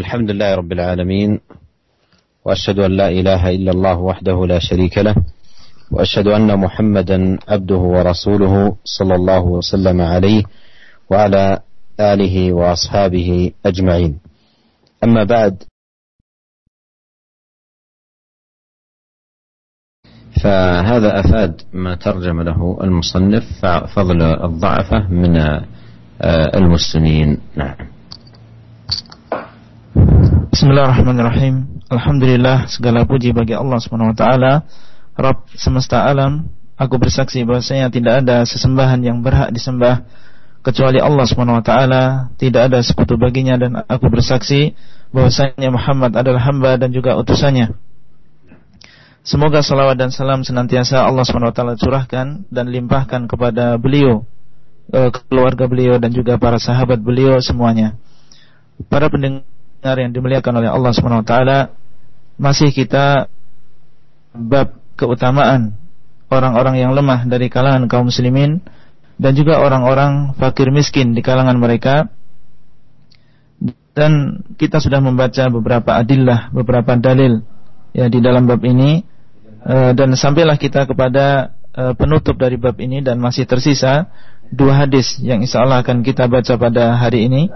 الحمد 0.00 0.30
لله 0.30 0.54
رب 0.54 0.72
العالمين 0.72 1.40
وأشهد 2.44 2.78
أن 2.78 2.92
لا 2.96 3.08
إله 3.08 3.50
إلا 3.50 3.70
الله 3.70 3.98
وحده 3.98 4.46
لا 4.46 4.58
شريك 4.58 4.98
له 4.98 5.14
وأشهد 5.90 6.26
أن 6.26 6.58
محمدا 6.58 7.38
عبده 7.48 7.76
ورسوله 7.76 8.76
صلى 8.84 9.14
الله 9.14 9.42
وسلم 9.44 10.00
عليه 10.00 10.42
وعلى 11.10 11.60
آله 12.00 12.52
وأصحابه 12.52 13.52
أجمعين. 13.66 14.18
أما 15.04 15.24
بعد 15.24 15.62
فهذا 20.42 21.20
أفاد 21.20 21.62
ما 21.72 21.94
ترجم 21.94 22.40
له 22.42 22.78
المصنف 22.82 23.66
فضل 23.96 24.22
الضعفة 24.22 25.08
من 25.10 25.36
المسلمين. 26.54 27.40
نعم. 27.56 27.91
Bismillahirrahmanirrahim. 30.02 31.86
Alhamdulillah 31.86 32.66
segala 32.66 33.06
puji 33.06 33.30
bagi 33.30 33.54
Allah 33.54 33.78
Subhanahu 33.78 34.10
wa 34.10 34.66
Rabb 35.14 35.46
semesta 35.54 36.02
alam. 36.02 36.50
Aku 36.74 36.98
bersaksi 36.98 37.46
bahwasanya 37.46 37.86
tidak 37.94 38.26
ada 38.26 38.42
sesembahan 38.42 38.98
yang 39.06 39.22
berhak 39.22 39.54
disembah 39.54 40.02
kecuali 40.66 40.98
Allah 40.98 41.26
taala, 41.62 42.02
tidak 42.34 42.70
ada 42.70 42.82
sekutu 42.82 43.14
baginya 43.14 43.54
dan 43.54 43.86
aku 43.86 44.10
bersaksi 44.10 44.74
bahwasanya 45.14 45.70
Muhammad 45.70 46.18
adalah 46.18 46.42
hamba 46.50 46.74
dan 46.74 46.90
juga 46.90 47.14
utusannya. 47.14 47.70
Semoga 49.22 49.62
salawat 49.62 49.94
dan 49.94 50.10
salam 50.10 50.42
senantiasa 50.42 51.06
Allah 51.06 51.22
taala 51.54 51.78
curahkan 51.78 52.42
dan 52.50 52.66
limpahkan 52.66 53.30
kepada 53.30 53.78
beliau, 53.78 54.26
eh, 54.90 55.14
keluarga 55.30 55.70
beliau 55.70 56.02
dan 56.02 56.10
juga 56.10 56.42
para 56.42 56.58
sahabat 56.58 56.98
beliau 56.98 57.38
semuanya. 57.38 57.94
Para 58.90 59.06
pendengar 59.06 59.46
yang 59.82 60.14
dimuliakan 60.14 60.62
oleh 60.62 60.70
Allah 60.70 60.92
Subhanahu 60.94 61.22
wa 61.22 61.28
taala 61.28 61.58
masih 62.38 62.70
kita 62.70 63.26
bab 64.32 64.78
keutamaan 64.96 65.76
orang-orang 66.32 66.80
yang 66.80 66.96
lemah 66.96 67.28
dari 67.28 67.52
kalangan 67.52 67.84
kaum 67.90 68.08
muslimin 68.08 68.62
dan 69.20 69.32
juga 69.36 69.60
orang-orang 69.60 70.32
fakir 70.38 70.72
miskin 70.72 71.12
di 71.12 71.20
kalangan 71.20 71.58
mereka 71.60 72.08
dan 73.92 74.40
kita 74.56 74.80
sudah 74.80 75.04
membaca 75.04 75.52
beberapa 75.52 76.00
adillah, 76.00 76.48
beberapa 76.48 76.96
dalil 76.96 77.44
ya 77.92 78.08
di 78.08 78.24
dalam 78.24 78.48
bab 78.48 78.64
ini 78.64 79.04
e, 79.62 79.92
dan 79.92 80.16
sampailah 80.16 80.56
kita 80.56 80.88
kepada 80.88 81.52
e, 81.76 81.92
penutup 81.92 82.40
dari 82.40 82.56
bab 82.56 82.80
ini 82.80 83.04
dan 83.04 83.20
masih 83.20 83.44
tersisa 83.44 84.08
dua 84.48 84.84
hadis 84.84 85.20
yang 85.20 85.44
insya 85.44 85.60
Allah 85.60 85.84
akan 85.84 86.00
kita 86.00 86.24
baca 86.24 86.56
pada 86.56 86.96
hari 86.96 87.28
ini. 87.28 87.52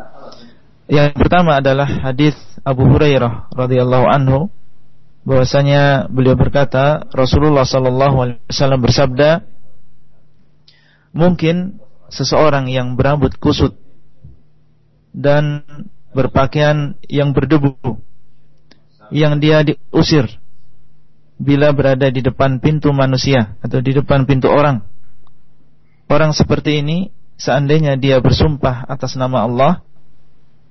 Yang 0.87 1.19
pertama 1.19 1.59
adalah 1.59 1.87
hadis 1.87 2.39
Abu 2.63 2.87
Hurairah 2.87 3.51
radhiyallahu 3.51 4.07
anhu. 4.07 4.41
Bahwasanya 5.27 6.07
beliau 6.07 6.39
berkata 6.39 7.03
Rasulullah 7.11 7.67
sallallahu 7.67 8.17
alaihi 8.23 8.47
wasallam 8.47 8.79
bersabda 8.79 9.43
mungkin 11.11 11.83
seseorang 12.07 12.71
yang 12.71 12.95
berambut 12.95 13.35
kusut 13.43 13.75
dan 15.11 15.67
berpakaian 16.15 16.95
yang 17.11 17.35
berdebu 17.35 17.75
yang 19.11 19.43
dia 19.43 19.67
diusir 19.67 20.31
bila 21.43 21.75
berada 21.75 22.07
di 22.07 22.23
depan 22.23 22.63
pintu 22.63 22.95
manusia 22.95 23.59
atau 23.61 23.83
di 23.83 23.99
depan 23.99 24.31
pintu 24.31 24.47
orang. 24.47 24.87
Orang 26.07 26.39
seperti 26.39 26.87
ini 26.87 27.11
seandainya 27.35 27.99
dia 27.99 28.23
bersumpah 28.23 28.87
atas 28.87 29.19
nama 29.19 29.43
Allah 29.43 29.83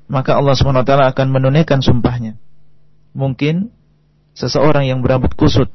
maka 0.06 0.38
Allah 0.38 0.54
SWT 0.54 0.92
akan 0.92 1.28
menunaikan 1.34 1.82
sumpahnya. 1.82 2.38
Mungkin 3.16 3.74
seseorang 4.36 4.86
yang 4.86 5.00
berambut 5.00 5.34
kusut 5.34 5.72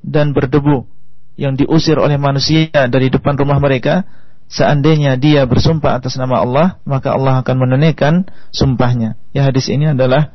dan 0.00 0.32
berdebu 0.32 0.88
yang 1.34 1.58
diusir 1.58 1.98
oleh 1.98 2.14
manusia 2.16 2.70
dari 2.70 3.10
depan 3.10 3.34
rumah 3.34 3.58
mereka, 3.58 4.06
seandainya 4.46 5.18
dia 5.18 5.42
bersumpah 5.44 5.98
atas 5.98 6.14
nama 6.14 6.40
Allah, 6.42 6.66
maka 6.86 7.14
Allah 7.14 7.42
akan 7.42 7.56
menunaikan 7.58 8.26
sumpahnya. 8.54 9.18
Ya 9.34 9.46
hadis 9.46 9.66
ini 9.66 9.90
adalah 9.90 10.30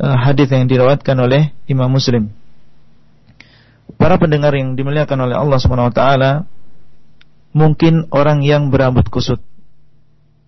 uh, 0.00 0.16
hadis 0.20 0.52
yang 0.52 0.68
diriwayatkan 0.68 1.16
oleh 1.16 1.52
Imam 1.64 1.88
Muslim. 1.88 2.28
Para 3.96 4.20
pendengar 4.20 4.52
yang 4.52 4.76
dimuliakan 4.76 5.28
oleh 5.28 5.36
Allah 5.36 5.58
SWT, 5.60 6.02
mungkin 7.56 8.10
orang 8.12 8.44
yang 8.44 8.68
berambut 8.68 9.08
kusut. 9.08 9.40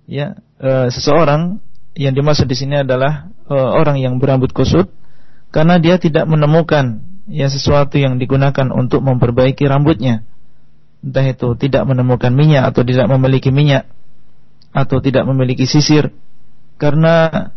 Ya, 0.06 0.38
uh, 0.60 0.92
seseorang 0.92 1.62
yang 1.96 2.12
dimaksud 2.12 2.44
di 2.44 2.56
sini 2.56 2.84
adalah 2.84 3.32
uh, 3.48 3.72
orang 3.72 3.96
yang 3.96 4.20
berambut 4.20 4.52
kusut 4.52 4.92
karena 5.48 5.80
dia 5.80 5.96
tidak 5.96 6.28
menemukan 6.28 7.00
ya 7.26 7.48
sesuatu 7.48 7.96
yang 7.96 8.20
digunakan 8.20 8.68
untuk 8.70 9.00
memperbaiki 9.00 9.64
rambutnya. 9.64 10.22
Entah 11.00 11.24
itu 11.24 11.56
tidak 11.56 11.88
menemukan 11.88 12.30
minyak 12.36 12.68
atau 12.68 12.84
tidak 12.84 13.08
memiliki 13.08 13.48
minyak 13.48 13.88
atau 14.76 15.00
tidak 15.00 15.24
memiliki 15.24 15.64
sisir 15.64 16.12
karena 16.76 17.48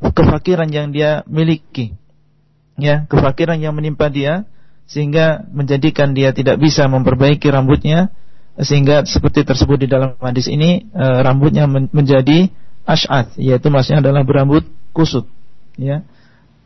kefakiran 0.00 0.68
yang 0.68 0.92
dia 0.92 1.24
miliki. 1.24 1.96
Ya, 2.80 3.04
kefakiran 3.08 3.60
yang 3.60 3.76
menimpa 3.76 4.08
dia 4.08 4.48
sehingga 4.88 5.44
menjadikan 5.52 6.12
dia 6.16 6.32
tidak 6.32 6.60
bisa 6.60 6.88
memperbaiki 6.88 7.48
rambutnya 7.48 8.12
sehingga 8.60 9.06
seperti 9.06 9.46
tersebut 9.46 9.84
di 9.84 9.88
dalam 9.88 10.16
hadis 10.18 10.50
ini 10.50 10.88
e, 10.90 11.04
rambutnya 11.22 11.70
menjadi 11.70 12.50
ash'ath 12.90 13.38
yaitu 13.38 13.70
maksudnya 13.70 14.02
adalah 14.02 14.26
berambut 14.26 14.66
kusut 14.90 15.30
ya. 15.78 16.02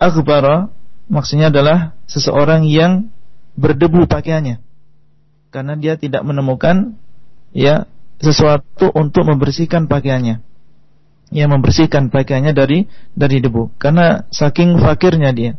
Akbara 0.01 0.73
maksudnya 1.07 1.53
adalah 1.53 1.93
seseorang 2.09 2.65
yang 2.65 3.13
berdebu 3.55 4.09
pakaiannya. 4.09 4.59
Karena 5.53 5.79
dia 5.79 5.95
tidak 5.95 6.27
menemukan 6.27 6.99
ya 7.55 7.87
sesuatu 8.19 8.91
untuk 8.97 9.29
membersihkan 9.29 9.87
pakaiannya. 9.87 10.43
Ya 11.31 11.45
membersihkan 11.47 12.09
pakaiannya 12.09 12.57
dari 12.57 12.89
dari 13.15 13.39
debu. 13.39 13.77
Karena 13.77 14.25
saking 14.33 14.81
fakirnya 14.81 15.31
dia 15.37 15.53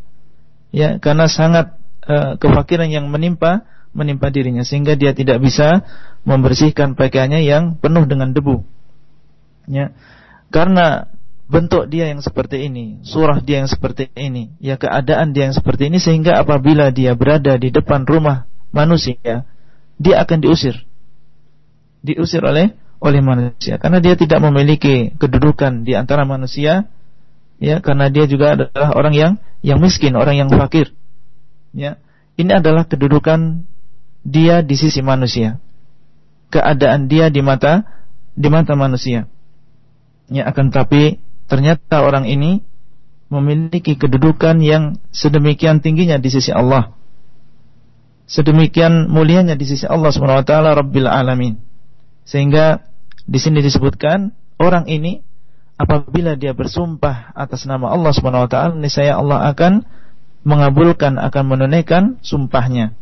ya 0.76 1.00
karena 1.00 1.32
sangat 1.32 1.78
uh, 2.04 2.36
kefakiran 2.36 2.92
yang 2.92 3.08
menimpa 3.08 3.64
menimpa 3.96 4.28
dirinya. 4.34 4.68
Sehingga 4.68 5.00
dia 5.00 5.16
tidak 5.16 5.40
bisa 5.40 5.86
membersihkan 6.28 6.98
pakaiannya 7.00 7.46
yang 7.46 7.80
penuh 7.80 8.04
dengan 8.10 8.36
debu 8.36 8.76
ya 9.70 9.94
karena 10.56 11.12
bentuk 11.52 11.92
dia 11.92 12.08
yang 12.08 12.24
seperti 12.24 12.72
ini, 12.72 13.04
surah 13.04 13.44
dia 13.44 13.60
yang 13.60 13.68
seperti 13.68 14.08
ini, 14.16 14.56
ya 14.64 14.80
keadaan 14.80 15.36
dia 15.36 15.52
yang 15.52 15.56
seperti 15.56 15.92
ini 15.92 16.00
sehingga 16.00 16.40
apabila 16.40 16.96
dia 16.96 17.12
berada 17.12 17.60
di 17.60 17.76
depan 17.76 18.08
rumah 18.08 18.48
manusia, 18.72 19.44
dia 20.00 20.16
akan 20.24 20.38
diusir. 20.40 20.80
Diusir 22.00 22.40
oleh 22.40 22.72
oleh 23.04 23.20
manusia 23.20 23.76
karena 23.76 24.00
dia 24.00 24.16
tidak 24.16 24.40
memiliki 24.40 25.12
kedudukan 25.20 25.84
di 25.84 25.94
antara 25.94 26.24
manusia 26.24 26.88
ya 27.60 27.84
karena 27.84 28.08
dia 28.08 28.24
juga 28.24 28.56
adalah 28.56 28.96
orang 28.96 29.12
yang 29.12 29.32
yang 29.60 29.84
miskin, 29.84 30.16
orang 30.16 30.40
yang 30.40 30.48
fakir. 30.48 30.96
Ya. 31.76 32.00
Ini 32.40 32.64
adalah 32.64 32.88
kedudukan 32.88 33.68
dia 34.24 34.64
di 34.64 34.76
sisi 34.80 35.04
manusia. 35.04 35.60
Keadaan 36.48 37.12
dia 37.12 37.28
di 37.28 37.44
mata 37.44 37.84
di 38.32 38.48
mata 38.48 38.72
manusia. 38.80 39.28
Ya 40.30 40.50
akan 40.50 40.74
tapi 40.74 41.22
ternyata 41.46 42.02
orang 42.02 42.26
ini 42.26 42.66
memiliki 43.30 43.98
kedudukan 43.98 44.62
yang 44.62 44.98
sedemikian 45.10 45.82
tingginya 45.82 46.18
di 46.18 46.30
sisi 46.30 46.54
Allah. 46.54 46.94
Sedemikian 48.26 49.06
mulianya 49.10 49.54
di 49.54 49.66
sisi 49.70 49.86
Allah 49.86 50.10
Subhanahu 50.10 50.42
wa 50.42 50.48
taala 50.48 50.74
Rabbil 50.74 51.06
alamin. 51.06 51.62
Sehingga 52.26 52.82
di 53.26 53.38
sini 53.38 53.62
disebutkan 53.62 54.34
orang 54.58 54.90
ini 54.90 55.22
apabila 55.78 56.34
dia 56.34 56.58
bersumpah 56.58 57.34
atas 57.38 57.70
nama 57.70 57.94
Allah 57.94 58.12
Subhanahu 58.14 58.46
wa 58.46 58.50
taala 58.50 58.74
niscaya 58.74 59.18
Allah 59.18 59.46
akan 59.54 59.86
mengabulkan 60.42 61.22
akan 61.22 61.44
menunaikan 61.46 62.18
sumpahnya. 62.26 62.98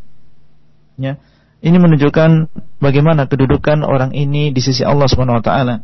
Ya. 1.00 1.20
Ini 1.64 1.80
menunjukkan 1.80 2.52
bagaimana 2.84 3.32
kedudukan 3.32 3.88
orang 3.88 4.12
ini 4.12 4.52
di 4.52 4.60
sisi 4.60 4.84
Allah 4.84 5.08
Subhanahu 5.08 5.40
wa 5.40 5.46
taala 5.46 5.76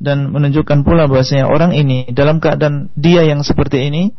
dan 0.00 0.28
menunjukkan 0.28 0.84
pula 0.84 1.08
bahwasanya 1.08 1.48
orang 1.48 1.72
ini 1.72 2.04
dalam 2.12 2.36
keadaan 2.36 2.92
dia 2.96 3.24
yang 3.24 3.40
seperti 3.40 3.88
ini 3.88 4.12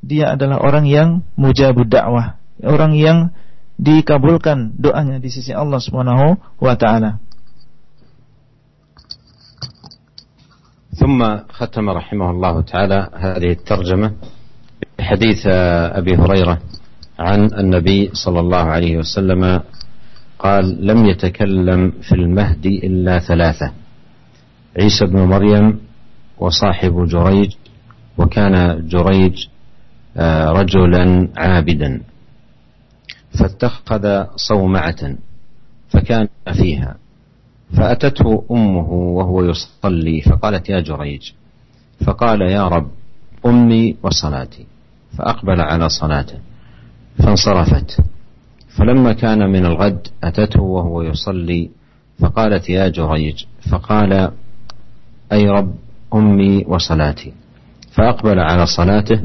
dia 0.00 0.34
adalah 0.34 0.58
orang 0.64 0.88
yang 0.88 1.22
mujabud 1.36 1.86
dakwah, 1.86 2.40
orang 2.64 2.96
yang 2.96 3.18
dikabulkan 3.76 4.76
doanya 4.76 5.20
di 5.20 5.28
sisi 5.28 5.52
Allah 5.52 5.80
Subhanahu 5.80 6.36
wa 6.60 6.74
taala. 6.76 7.20
ثم 11.00 11.22
ختم 11.48 11.86
رحمه 11.90 12.28
الله 12.30 12.54
تعالى 12.60 12.98
هذه 13.14 13.50
الترجمة 13.56 14.08
بحديث 14.98 15.46
أبي 15.96 16.12
هريرة 16.12 16.56
عن 17.18 17.40
النبي 17.56 18.10
صلى 18.12 18.40
الله 18.40 18.64
عليه 18.76 18.94
وسلم 19.00 19.62
قال 20.38 20.86
لم 20.86 20.98
يتكلم 21.06 21.80
في 22.04 22.14
المهد 22.14 22.66
إلا 22.66 23.18
ثلاثة 23.18 23.72
عيسى 24.79 25.05
بن 25.05 25.19
مريم 25.19 25.79
وصاحب 26.37 27.05
جريج 27.07 27.51
وكان 28.17 28.87
جريج 28.87 29.47
آه، 30.17 30.51
رجلا 30.51 31.29
عابدا 31.37 32.01
فاتخذ 33.39 34.25
صومعة 34.35 35.15
فكان 35.89 36.27
فيها 36.53 36.95
فأتته 37.73 38.43
أمه 38.51 38.91
وهو 38.91 39.43
يصلي 39.43 40.21
فقالت 40.21 40.69
يا 40.69 40.79
جريج 40.79 41.31
فقال 42.05 42.41
يا 42.41 42.67
رب 42.67 42.91
أمي 43.45 43.95
وصلاتي 44.03 44.65
فأقبل 45.17 45.61
على 45.61 45.89
صلاته 45.89 46.37
فانصرفت 47.17 48.01
فلما 48.77 49.13
كان 49.13 49.49
من 49.51 49.65
الغد 49.65 50.07
أتته 50.23 50.61
وهو 50.61 51.01
يصلي 51.01 51.69
فقالت 52.19 52.69
يا 52.69 52.87
جريج 52.87 53.43
فقال 53.71 54.31
أي 55.31 55.49
رب 55.49 55.73
أمي 56.13 56.65
وصلاتي. 56.67 57.33
فأقبل 57.91 58.39
على 58.39 58.65
صلاته 58.65 59.21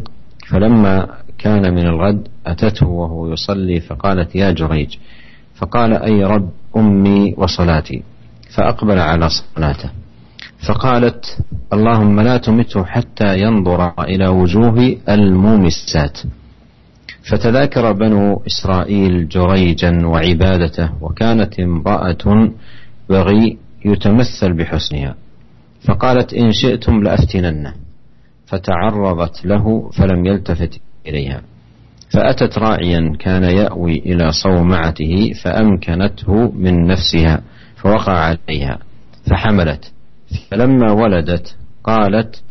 فلما 0.49 1.09
كان 1.39 1.75
من 1.75 1.87
الغد 1.87 2.29
أتته 2.47 2.87
وهو 2.87 3.33
يصلي 3.33 3.81
فقالت 3.81 4.37
يا 4.37 4.51
جريج 4.51 4.97
فقال 5.55 5.93
أي 5.93 6.25
رب 6.25 6.51
أمي 6.77 7.35
وصلاتي؟ 7.37 8.03
فأقبل 8.55 8.99
على 8.99 9.29
صلاته. 9.29 9.91
فقالت 10.69 11.39
اللهم 11.73 12.21
لا 12.21 12.37
تمته 12.37 12.85
حتى 12.85 13.39
ينظر 13.39 13.93
إلى 14.01 14.29
وجوه 14.29 14.97
المومسات. 15.09 16.19
فتذاكر 17.31 17.93
بنو 17.93 18.43
إسرائيل 18.47 19.29
جريجا 19.29 20.07
وعبادته 20.07 20.91
وكانت 21.01 21.61
امرأة 21.61 22.51
بغي 23.09 23.59
يتمثل 23.85 24.53
بحسنها. 24.53 25.15
فقالت 25.89 26.35
إن 26.35 26.53
شئتم 26.53 27.03
لأفتننه 27.03 27.75
فتعرضت 28.47 29.47
له 29.47 29.91
فلم 29.91 30.27
يلتفت 30.27 30.81
إليها. 31.07 31.43
فأتت 32.11 32.59
راعيا 32.59 33.17
كان 33.19 33.43
يأوي 33.43 33.99
إلى 33.99 34.33
صومعته 34.33 35.33
فأمكنته 35.45 36.51
من 36.51 36.87
نفسها 36.87 37.43
فوقع 37.77 38.13
عليها 38.13 38.79
فحملت. 39.31 39.93
فلما 40.51 40.93
ولدت 40.93 41.57
قالت 41.85 42.43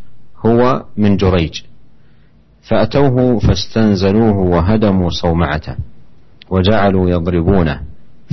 هو 0.46 0.84
من 0.96 1.16
جريج. 1.16 1.62
فأتوه 2.62 3.38
فاستنزلوه 3.38 4.36
وهدموا 4.36 5.08
صومعته 5.10 5.76
وجعلوا 6.50 7.10
يضربونه. 7.10 7.80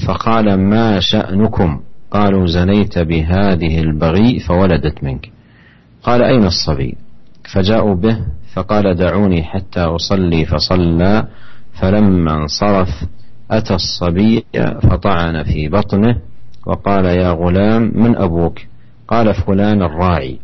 فقال 0.07 0.69
ما 0.69 0.99
شأنكم؟ 0.99 1.81
قالوا 2.11 2.45
زنيت 2.45 2.99
بهذه 2.99 3.79
البغي 3.79 4.39
فولدت 4.39 5.03
منك. 5.03 5.29
قال 6.03 6.21
أين 6.21 6.43
الصبي؟ 6.43 6.95
فجاءوا 7.53 7.95
به 7.95 8.17
فقال 8.53 8.95
دعوني 8.95 9.43
حتى 9.43 9.79
أصلي 9.79 10.45
فصلى 10.45 11.27
فلما 11.73 12.33
انصرف 12.35 12.89
أتى 13.51 13.73
الصبي 13.73 14.45
فطعن 14.81 15.43
في 15.43 15.69
بطنه 15.69 16.17
وقال 16.65 17.05
يا 17.05 17.31
غلام 17.31 17.91
من 17.95 18.15
أبوك؟ 18.15 18.59
قال 19.07 19.33
فلان 19.33 19.81
الراعي. 19.81 20.39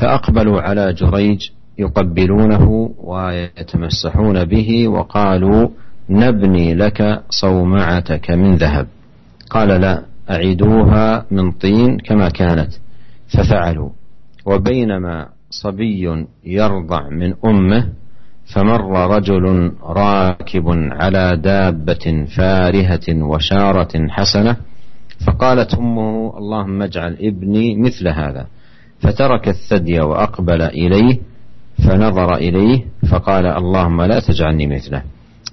فأقبلوا 0.00 0.60
على 0.60 0.92
جريج 0.92 1.50
يقبلونه 1.78 2.94
ويتمسحون 2.98 4.44
به 4.44 4.88
وقالوا 4.88 5.68
نبني 6.10 6.74
لك 6.74 7.22
صومعتك 7.30 8.30
من 8.30 8.56
ذهب. 8.56 8.86
قال 9.52 9.68
لا 9.68 10.02
أعيدوها 10.30 11.26
من 11.30 11.52
طين 11.52 11.98
كما 11.98 12.28
كانت. 12.28 12.72
ففعلوا. 13.28 13.90
وبينما 14.46 15.28
صبي 15.50 16.26
يرضع 16.44 17.08
من 17.08 17.34
أمه 17.44 17.88
فمر 18.54 19.10
رجل 19.16 19.72
راكب 19.82 20.64
على 20.68 21.36
دابة 21.36 22.26
فارهة 22.36 23.06
وشارة 23.08 24.08
حسنة 24.08 24.56
فقالت 25.26 25.74
أمه 25.74 26.38
اللهم 26.38 26.82
اجعل 26.82 27.16
ابني 27.20 27.76
مثل 27.76 28.08
هذا. 28.08 28.46
فترك 29.00 29.48
الثدي 29.48 30.00
وأقبل 30.00 30.62
إليه 30.62 31.18
فنظر 31.88 32.34
إليه 32.34 32.84
فقال 33.10 33.46
اللهم 33.46 34.02
لا 34.02 34.20
تجعلني 34.20 34.66
مثله. 34.66 35.02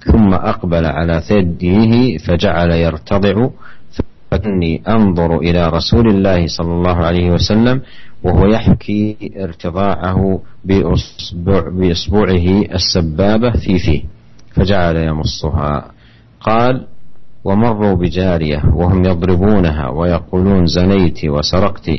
ثم 0.04 0.34
أقبل 0.34 0.86
على 0.86 1.20
ثديه 1.20 2.18
فجعل 2.18 2.70
يرتضع 2.70 3.48
فإني 4.30 4.82
أنظر 4.88 5.38
إلى 5.38 5.68
رسول 5.68 6.08
الله 6.08 6.46
صلى 6.46 6.72
الله 6.72 6.96
عليه 6.96 7.30
وسلم 7.30 7.82
وهو 8.22 8.46
يحكي 8.46 9.16
ارتضاعه 9.40 10.40
بأصبع 10.64 11.68
بإصبعه 11.68 12.74
السبابة 12.74 13.50
في 13.50 13.78
فيه. 13.78 14.02
فجعل 14.54 14.96
يمصها. 14.96 15.90
قال 16.40 16.86
ومروا 17.44 17.94
بجارية 17.94 18.62
وهم 18.74 19.04
يضربونها 19.04 19.88
ويقولون 19.88 20.66
زنيت 20.66 21.24
وسرقت 21.24 21.90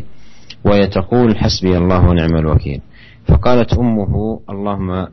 وهي 0.64 0.88
تقول 0.88 1.38
حسبي 1.38 1.78
الله 1.78 2.10
ونعم 2.10 2.36
الوكيل. 2.36 2.82
فقالت 3.28 3.74
أمه 3.74 4.40
اللهم 4.50 5.08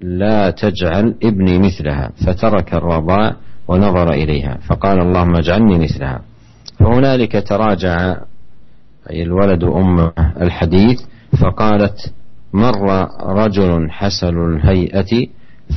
لا 0.00 0.50
تجعل 0.50 1.14
ابني 1.22 1.58
مثلها. 1.58 2.10
فترك 2.26 2.74
الرضاع 2.74 3.36
ونظر 3.68 4.12
إليها. 4.12 4.58
فقال 4.68 5.00
اللهم 5.00 5.36
اجعلني 5.36 5.78
مثلها. 5.78 6.20
فهنالك 6.78 7.48
تراجع 7.48 8.16
أي 9.10 9.22
الولد 9.22 9.64
أم 9.64 10.10
الحديث 10.40 11.00
فقالت 11.40 12.12
مر 12.52 13.08
رجل 13.22 13.90
حسن 13.90 14.36
الهيئة 14.50 15.26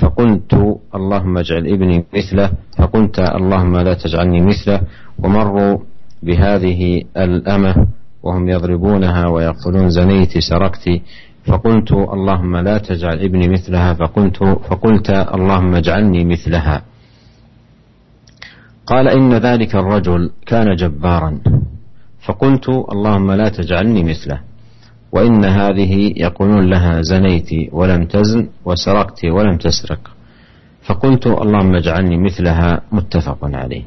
فقلت 0.01 0.53
اللهم 0.95 1.37
اجعل 1.37 1.67
ابني 1.67 2.05
مثله 2.13 2.51
فقلت 2.77 3.19
اللهم 3.19 3.77
لا 3.77 3.93
تجعلني 3.93 4.41
مثله. 4.41 4.81
ومروا 5.23 5.77
بهذه 6.23 7.03
الأمة 7.17 7.87
وهم 8.23 8.49
يضربونها 8.49 9.27
ويقولون 9.27 9.89
زنيت 9.89 10.37
سرقت 10.37 10.89
فقلت 11.45 11.91
اللهم 11.91 12.57
لا 12.57 12.77
تجعل 12.77 13.19
ابني 13.19 13.47
مثلها 13.47 13.93
فقلت 13.93 14.37
فقلت 14.43 15.09
اللهم 15.09 15.75
اجعلني 15.75 16.25
مثلها. 16.25 16.81
قال 18.89 19.07
إن 19.07 19.33
ذلك 19.33 19.75
الرجل 19.75 20.29
كان 20.45 20.75
جبارا. 20.75 21.39
فقلت 22.25 22.69
اللهم 22.69 23.31
لا 23.31 23.49
تجعلني 23.49 24.03
مثله. 24.03 24.39
وإن 25.11 25.45
هذه 25.45 26.13
يقولون 26.15 26.69
لها 26.69 27.01
زنيت 27.01 27.49
ولم 27.73 28.05
تزن 28.05 28.47
وسرقت 28.65 29.25
ولم 29.25 29.57
تسرق. 29.57 29.99
فقلت 30.81 31.27
اللهم 31.27 31.75
اجعلني 31.75 32.17
مثلها. 32.17 32.81
متفق 32.91 33.37
عليه. 33.43 33.83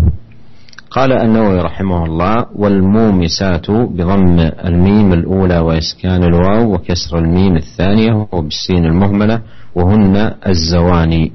قال 0.91 1.13
النووي 1.13 1.61
رحمه 1.61 2.05
الله 2.05 2.47
والمومسات 2.55 3.71
بضم 3.71 4.39
الميم 4.41 5.13
الأولى 5.13 5.59
وإسكان 5.59 6.25
الواو 6.25 6.75
وكسر 6.75 7.19
الميم 7.19 7.57
الثانية 7.57 8.27
وبالسين 8.33 8.85
المهملة 8.85 9.41
وهن 9.75 10.35
الزواني. 10.47 11.33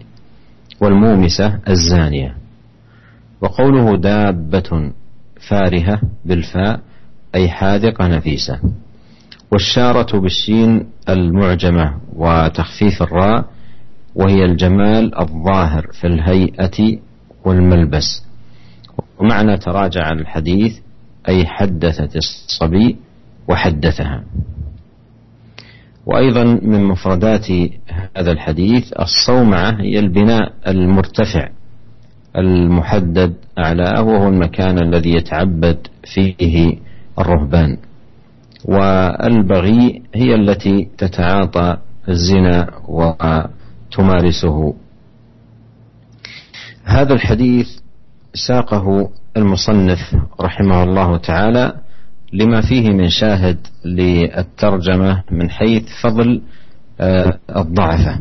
والمومسة 0.82 1.60
الزانية. 1.70 2.47
وقوله 3.42 3.98
دابة 3.98 4.92
فارهة 5.50 6.02
بالفاء 6.26 6.80
أي 7.36 7.50
حاذقة 7.50 8.08
نفيسة. 8.08 8.60
والشارة 9.52 10.20
بالشين 10.20 10.86
المعجمة 11.10 11.98
وتخفيف 12.16 13.02
الراء 13.02 13.46
وهي 14.16 14.46
الجمال 14.46 15.20
الظاهر 15.20 15.88
في 16.02 16.08
الهيئة 16.08 17.00
والملبس. 17.46 18.24
ومعنى 19.20 19.58
تراجع 19.58 20.12
الحديث 20.12 20.80
أي 21.30 21.46
حدثت 21.46 22.16
الصبي 22.16 22.98
وحدثها. 23.50 24.24
وأيضا 26.06 26.44
من 26.44 26.84
مفردات 26.84 27.48
هذا 28.18 28.32
الحديث 28.32 28.94
الصومعة 29.00 29.82
هي 29.82 30.00
البناء 30.00 30.54
المرتفع. 30.68 31.50
المحدد 32.38 33.34
أعلاه 33.58 34.04
وهو 34.04 34.28
المكان 34.28 34.80
الذي 34.80 35.10
يتعبد 35.16 35.78
فيه 36.14 36.78
الرهبان. 37.20 37.78
والبغي 38.66 40.02
هي 40.16 40.36
التي 40.36 40.88
تتعاطى 40.98 41.78
الزنا 42.10 42.70
وتمارسه. 42.88 44.74
هذا 46.84 47.14
الحديث 47.14 47.68
ساقه 48.48 49.10
المصنف 49.38 50.16
رحمه 50.42 50.84
الله 50.84 51.18
تعالى 51.18 51.74
لما 52.34 52.62
فيه 52.62 52.90
من 52.90 53.10
شاهد 53.10 53.58
للترجمة 53.86 55.24
من 55.32 55.50
حيث 55.50 55.84
فضل 56.04 56.42
آه، 57.00 57.38
الضعفة. 57.56 58.20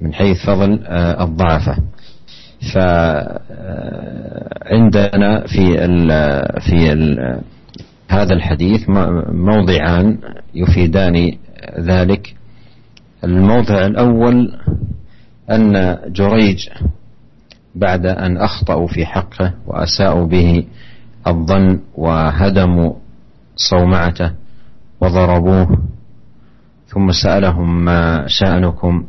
من 0.00 0.14
حيث 0.14 0.46
فضل 0.46 0.80
آه، 0.86 1.24
الضعفة. 1.24 1.76
فعندنا 4.64 5.46
في 5.46 5.84
ال 5.84 6.08
في 6.60 6.92
ال 6.92 7.40
هذا 8.08 8.34
الحديث 8.34 8.88
موضعان 9.32 10.18
يفيدان 10.54 11.32
ذلك. 11.80 12.34
الموضع 13.24 13.86
الأول 13.86 14.58
أن 15.50 15.98
جريج 16.12 16.68
بعد 17.74 18.06
أن 18.06 18.36
أخطأوا 18.36 18.86
في 18.86 19.06
حقه 19.06 19.54
وأساءوا 19.66 20.26
به 20.26 20.64
الظن 21.26 21.80
وهدموا 21.94 22.92
صومعته 23.56 24.30
وضربوه 25.00 25.78
ثم 26.86 27.10
سألهم 27.12 27.84
ما 27.84 28.26
شأنكم؟ 28.26 29.04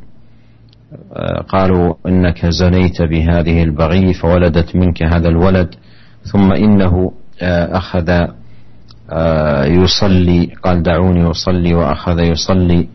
قالوا 1.47 1.93
إنك 2.07 2.45
زنيت 2.45 3.01
بهذه 3.01 3.63
البغي 3.63 4.13
فولدت 4.13 4.75
منك 4.75 5.03
هذا 5.03 5.27
الولد 5.27 5.75
ثم 6.23 6.51
إنه 6.51 7.11
أخذ 7.41 8.27
يصلي 9.65 10.49
قال 10.63 10.83
دعوني 10.83 11.23
أصلي 11.23 11.73
وأخذ 11.73 12.19
يصلي. 12.19 12.87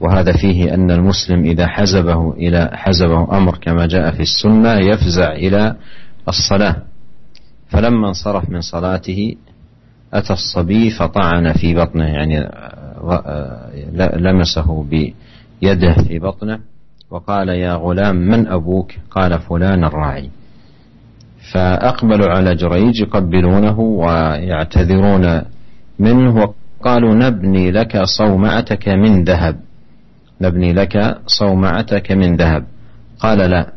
وهذا 0.00 0.32
فيه 0.32 0.74
أن 0.74 0.90
المسلم 0.90 1.44
إذا 1.44 1.66
حزبه 1.66 2.32
إلى 2.32 2.70
حزبه 2.72 3.36
أمر 3.38 3.58
كما 3.58 3.86
جاء 3.86 4.10
في 4.10 4.20
السنة 4.20 4.72
يفزع 4.72 5.32
إلى 5.32 5.76
الصلاة. 6.28 6.76
فلما 7.68 8.08
انصرف 8.08 8.50
من 8.50 8.60
صلاته 8.60 9.34
أتى 10.14 10.32
الصبي 10.32 10.90
فطعن 10.90 11.52
في 11.52 11.74
بطنه 11.74 12.04
يعني 12.04 12.50
لمسه 14.16 14.84
بيده 14.84 15.94
في 16.08 16.18
بطنه. 16.18 16.58
وقال 17.14 17.48
يا 17.48 17.74
غلام 17.74 18.16
من 18.16 18.48
أبوك؟ 18.48 18.92
قال 19.10 19.38
فلان 19.40 19.84
الراعي. 19.84 20.30
فأقبلوا 21.52 22.28
على 22.28 22.54
جريج 22.54 23.00
يقبلونه 23.00 23.80
ويعتذرون 23.80 25.42
منه 25.98 26.54
وقالوا 26.80 27.14
نبني 27.14 27.70
لك 27.70 28.02
صومعتك 28.02 28.88
من 28.88 29.24
ذهب. 29.24 29.56
نبني 30.40 30.72
لك 30.72 31.18
صومعتك 31.26 32.12
من 32.12 32.36
ذهب. 32.36 32.64
قال 33.18 33.38
لا 33.50 33.72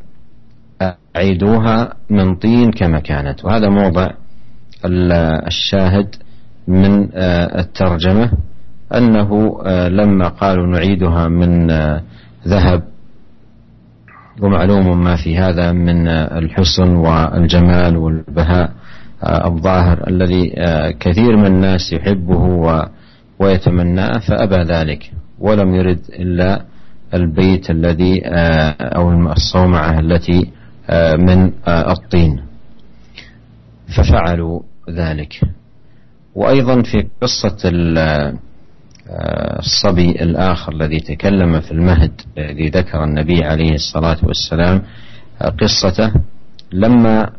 أعيدوها 1.15 1.93
من 2.09 2.35
طين 2.35 2.71
كما 2.71 2.99
كانت. 2.99 3.45
وهذا 3.45 3.69
موضع 3.69 4.09
الشاهد 5.47 6.15
من 6.67 7.09
الترجمة 7.61 8.31
أنه 8.95 9.61
لما 9.87 10.27
قالوا 10.27 10.67
نعيدها 10.67 11.27
من 11.27 11.67
ذهب 12.47 12.83
ومعلوم 14.41 15.03
ما 15.03 15.15
في 15.15 15.37
هذا 15.37 15.71
من 15.71 16.07
الحسن 16.07 16.95
والجمال 16.95 17.97
والبهاء 17.97 18.71
الظاهر 19.23 20.07
الذي 20.07 20.53
كثير 20.99 21.35
من 21.37 21.45
الناس 21.45 21.93
يحبه 21.93 22.43
ويتمناه 23.39 24.17
فأبى 24.19 24.55
ذلك 24.55 25.11
ولم 25.39 25.75
يرد 25.75 25.99
إلا 26.09 26.65
البيت 27.13 27.69
الذي 27.69 28.21
أو 28.81 29.31
الصومعة 29.31 29.99
التي 29.99 30.51
من 31.19 31.51
الطين. 31.67 32.41
ففعلوا 33.97 34.61
ذلك. 34.89 35.41
وأيضا 36.35 36.81
في 36.81 37.07
قصة 37.21 37.57
الصبي 39.59 40.11
الآخر 40.11 40.71
الذي 40.73 40.99
تكلم 40.99 41.59
في 41.59 41.71
المهد 41.71 42.21
الذي 42.37 42.69
ذكر 42.69 43.03
النبي 43.03 43.43
عليه 43.43 43.73
الصلاة 43.73 44.17
والسلام 44.23 44.81
قصته. 45.61 46.11
لما 46.73 47.29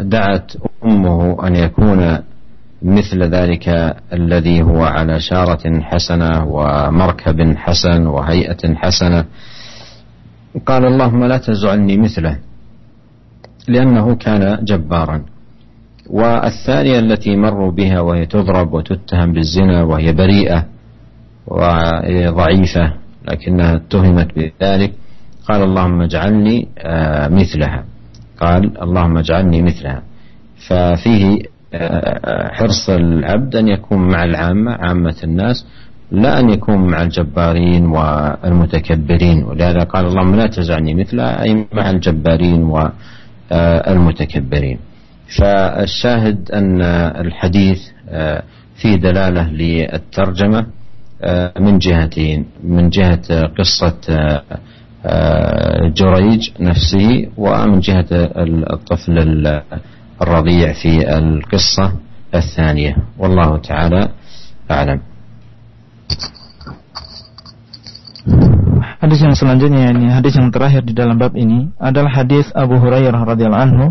دعت 0.00 0.52
أمه 0.84 1.46
أن 1.46 1.56
يكون 1.56 2.18
مثل 2.82 3.22
ذلك 3.22 3.68
الذي 4.12 4.62
هو 4.62 4.84
على 4.84 5.20
شارة 5.20 5.80
حسنة 5.80 6.44
ومركب 6.46 7.56
حسن 7.56 8.06
وهيئة 8.06 8.74
حسنة 8.74 9.24
قال 10.66 10.84
اللهم 10.84 11.24
لا 11.24 11.38
تجعلني 11.38 11.96
مثله 11.96 12.38
لأنه 13.68 14.14
كان 14.14 14.64
جبارا. 14.64 15.22
والثانية 16.10 16.98
التي 16.98 17.36
مروا 17.36 17.70
بها 17.72 18.00
وهي 18.00 18.26
تضرب 18.26 18.72
وتتهم 18.72 19.32
بالزنا 19.32 19.82
وهي 19.82 20.12
بريئة 20.12 20.73
وضعيفة 21.46 22.92
لكنها 23.28 23.74
اتهمت 23.76 24.28
بذلك. 24.36 24.92
قال 25.48 25.62
اللهم 25.62 26.02
اجعلني 26.02 26.68
آه، 26.78 27.28
مثلها. 27.28 27.84
قال 28.40 28.82
اللهم 28.82 29.18
اجعلني 29.18 29.62
مثلها. 29.62 30.02
ففيه 30.68 31.38
آه، 31.74 32.48
حرص 32.52 32.90
العبد 32.90 33.56
أن 33.56 33.68
يكون 33.68 34.08
مع 34.08 34.24
العامة 34.24 34.72
عامة 34.72 35.16
الناس 35.24 35.66
لا 36.10 36.40
أن 36.40 36.50
يكون 36.50 36.86
مع 36.86 37.02
الجبارين 37.02 37.86
والمتكبرين. 37.86 39.44
ولهذا 39.44 39.78
قال 39.78 40.06
اللهم 40.06 40.34
لا 40.34 40.46
تجعلني 40.46 40.94
مثلها 40.94 41.42
أي 41.42 41.66
مع 41.72 41.90
الجبارين 41.90 42.62
والمتكبرين 43.50 44.78
فالشاهد 45.38 46.50
أن 46.50 46.82
الحديث 47.26 47.78
آه، 48.08 48.42
فيه 48.76 48.94
دلالة 48.96 49.50
للترجمة. 49.50 50.66
من 51.59 51.83
جهتين 51.83 52.63
من 52.63 52.89
جهة 52.89 53.51
قصة 53.51 54.03
جريج 55.91 56.41
نفسه 56.59 57.27
ومن 57.37 57.79
جهة 57.79 58.11
الطفل 58.73 59.15
الرضيع 60.21 60.73
في 60.73 61.17
القصة 61.17 61.93
الثانية 62.35 62.95
والله 63.19 63.49
تعالى 63.57 64.01
أعلم 64.71 64.99
Hadis 68.99 69.23
yang 69.23 69.31
selanjutnya 69.31 69.95
ini 69.95 70.11
hadis 70.11 70.35
yang 70.35 70.51
terakhir 70.51 70.83
di 70.83 70.91
dalam 70.91 71.15
bab 71.15 71.31
ini 71.31 71.71
adalah 71.79 72.19
hadis 72.19 72.51
Abu 72.51 72.75
Hurairah 72.75 73.23
radhiyallahu 73.23 73.63
anhu 73.71 73.85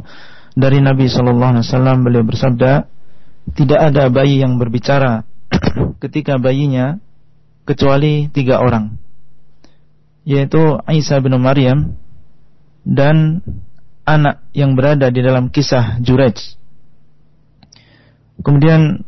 dari 0.52 0.84
Nabi 0.84 1.08
sallallahu 1.08 1.56
alaihi 1.56 1.64
wasallam 1.64 2.04
beliau 2.04 2.28
bersabda 2.28 2.84
tidak 3.56 3.80
ada 3.80 4.12
bayi 4.12 4.44
yang 4.44 4.60
berbicara 4.60 5.24
ketika 6.04 6.36
bayinya 6.36 7.00
kecuali 7.63 8.27
tiga 8.31 8.59
orang 8.59 9.03
yaitu 10.23 10.79
Isa 10.87 11.19
bin 11.19 11.35
Maryam 11.39 11.99
dan 12.87 13.43
anak 14.03 14.43
yang 14.51 14.75
berada 14.75 15.07
di 15.11 15.23
dalam 15.23 15.47
kisah 15.51 15.99
Jurej. 16.03 16.35
Kemudian 18.43 19.03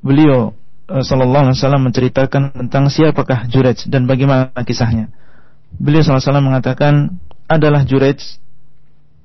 beliau 0.00 0.56
eh, 0.88 1.04
sallallahu 1.04 1.52
alaihi 1.52 1.58
wasallam 1.60 1.84
menceritakan 1.88 2.42
tentang 2.56 2.88
siapakah 2.88 3.48
Jurej 3.48 3.88
dan 3.88 4.08
bagaimana 4.08 4.52
kisahnya. 4.64 5.12
Beliau 5.76 6.04
sallallahu 6.04 6.28
alaihi 6.28 6.48
mengatakan 6.48 6.94
adalah 7.48 7.84
Jurej 7.84 8.40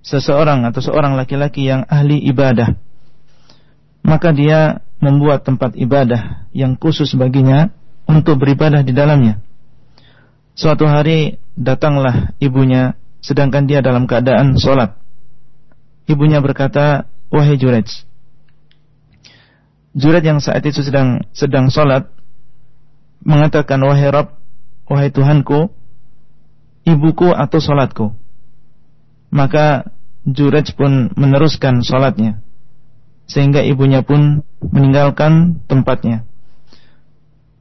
seseorang 0.03 0.67
atau 0.67 0.83
seorang 0.83 1.15
laki-laki 1.19 1.67
yang 1.67 1.87
ahli 1.87 2.19
ibadah. 2.27 2.75
Maka 4.05 4.29
dia 4.35 4.85
membuat 5.01 5.41
tempat 5.41 5.73
ibadah 5.73 6.45
yang 6.53 6.77
khusus 6.77 7.17
baginya 7.17 7.73
untuk 8.05 8.41
beribadah 8.41 8.85
di 8.85 8.93
dalamnya. 8.93 9.41
Suatu 10.55 10.87
hari 10.87 11.35
datanglah 11.57 12.31
ibunya 12.39 12.95
sedangkan 13.19 13.65
dia 13.65 13.81
dalam 13.81 14.05
keadaan 14.05 14.55
sholat. 14.55 14.95
Ibunya 16.05 16.39
berkata, 16.39 17.09
wahai 17.33 17.57
Jurej. 17.57 17.89
Jurej 19.97 20.21
yang 20.21 20.39
saat 20.43 20.61
itu 20.61 20.85
sedang 20.85 21.25
sedang 21.33 21.73
sholat 21.73 22.07
mengatakan, 23.25 23.81
wahai 23.81 24.13
Rabb, 24.13 24.37
wahai 24.85 25.09
Tuhanku, 25.09 25.73
ibuku 26.85 27.33
atau 27.33 27.57
sholatku. 27.57 28.05
Maka 29.33 29.89
Jurej 30.25 30.77
pun 30.77 31.09
meneruskan 31.17 31.81
sholatnya. 31.81 32.39
Sehingga 33.25 33.65
ibunya 33.65 34.05
pun 34.05 34.45
meninggalkan 34.61 35.57
tempatnya. 35.65 36.29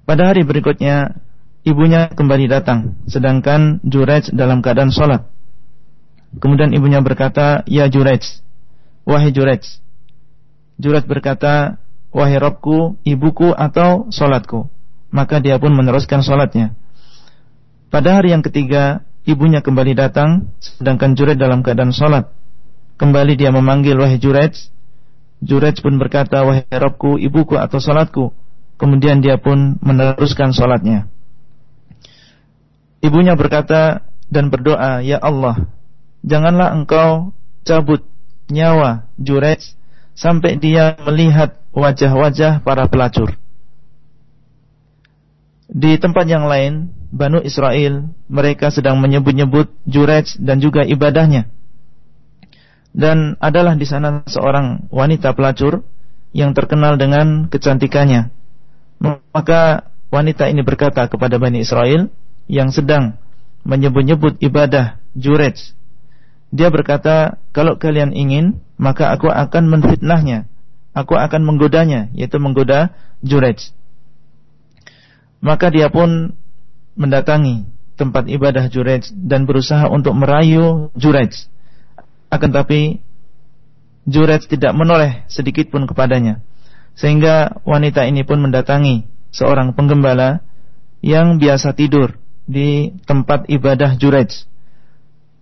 Pada 0.04 0.28
hari 0.28 0.44
berikutnya 0.44 1.16
ibunya 1.64 2.12
kembali 2.12 2.44
datang 2.44 2.92
sedangkan 3.08 3.80
Jurej 3.88 4.28
dalam 4.36 4.60
keadaan 4.60 4.92
sholat. 4.92 5.24
Kemudian 6.36 6.76
ibunya 6.76 7.00
berkata, 7.00 7.64
"Ya 7.64 7.88
Jurej, 7.88 8.20
wahai 9.08 9.32
Jurej." 9.32 9.64
Jurej 10.76 11.08
berkata, 11.08 11.80
"Wahai 12.12 12.36
Robku, 12.36 13.00
ibuku 13.00 13.56
atau 13.56 14.12
sholatku?" 14.12 14.68
Maka 15.08 15.40
dia 15.40 15.56
pun 15.56 15.72
meneruskan 15.72 16.20
sholatnya. 16.20 16.76
Pada 17.88 18.20
hari 18.20 18.36
yang 18.36 18.44
ketiga, 18.44 19.06
ibunya 19.24 19.64
kembali 19.64 19.96
datang 19.96 20.52
sedangkan 20.60 21.16
Jurej 21.16 21.40
dalam 21.40 21.64
keadaan 21.64 21.96
sholat. 21.96 22.28
Kembali 23.00 23.40
dia 23.40 23.48
memanggil, 23.48 23.96
"Wahai 23.96 24.20
Jurej." 24.20 24.68
Jurej 25.40 25.80
pun 25.80 25.96
berkata, 25.96 26.44
"Wahai 26.44 26.68
Robku, 26.68 27.16
ibuku 27.16 27.56
atau 27.56 27.80
sholatku?" 27.80 28.43
Kemudian 28.84 29.24
dia 29.24 29.40
pun 29.40 29.80
meneruskan 29.80 30.52
sholatnya. 30.52 31.08
Ibunya 33.00 33.32
berkata 33.32 34.04
dan 34.28 34.52
berdoa, 34.52 35.00
Ya 35.00 35.16
Allah, 35.24 35.72
janganlah 36.20 36.76
engkau 36.76 37.32
cabut 37.64 38.04
nyawa 38.52 39.08
Jurej 39.16 39.72
sampai 40.12 40.60
dia 40.60 41.00
melihat 41.00 41.56
wajah-wajah 41.72 42.60
para 42.60 42.84
pelacur. 42.84 43.32
Di 45.64 45.96
tempat 45.96 46.28
yang 46.28 46.44
lain 46.44 46.92
Banu 47.08 47.40
Israel 47.40 48.12
mereka 48.28 48.68
sedang 48.68 49.00
menyebut-nyebut 49.00 49.72
Jurej 49.88 50.36
dan 50.36 50.60
juga 50.60 50.84
ibadahnya. 50.84 51.48
Dan 52.92 53.40
adalah 53.40 53.80
di 53.80 53.88
sana 53.88 54.28
seorang 54.28 54.92
wanita 54.92 55.32
pelacur 55.32 55.88
yang 56.36 56.52
terkenal 56.52 57.00
dengan 57.00 57.48
kecantikannya. 57.48 58.43
Maka 59.04 59.92
wanita 60.08 60.48
ini 60.48 60.64
berkata 60.64 61.04
kepada 61.10 61.36
Bani 61.36 61.60
Israel 61.60 62.08
yang 62.48 62.72
sedang 62.72 63.20
menyebut-nyebut 63.64 64.40
ibadah 64.40 65.00
Jurej. 65.16 65.76
Dia 66.54 66.70
berkata, 66.70 67.42
kalau 67.50 67.76
kalian 67.76 68.14
ingin, 68.14 68.62
maka 68.78 69.10
aku 69.10 69.26
akan 69.26 69.68
menfitnahnya. 69.68 70.46
Aku 70.94 71.18
akan 71.18 71.42
menggodanya, 71.42 72.06
yaitu 72.14 72.38
menggoda 72.38 72.94
Jurej. 73.18 73.74
Maka 75.42 75.68
dia 75.74 75.90
pun 75.90 76.38
mendatangi 76.94 77.66
tempat 77.98 78.30
ibadah 78.30 78.70
Jurej 78.70 79.10
dan 79.12 79.44
berusaha 79.44 79.90
untuk 79.90 80.14
merayu 80.14 80.94
Jurej. 80.94 81.34
Akan 82.30 82.54
tapi 82.54 83.02
Jurej 84.06 84.46
tidak 84.46 84.76
menoleh 84.78 85.26
sedikit 85.26 85.66
pun 85.74 85.90
kepadanya. 85.90 86.38
Sehingga 86.94 87.58
wanita 87.66 88.06
ini 88.06 88.22
pun 88.22 88.38
mendatangi 88.38 89.06
seorang 89.34 89.74
penggembala 89.74 90.46
yang 91.02 91.42
biasa 91.42 91.74
tidur 91.74 92.14
di 92.46 92.94
tempat 93.04 93.50
ibadah 93.50 93.98
Jurej. 93.98 94.46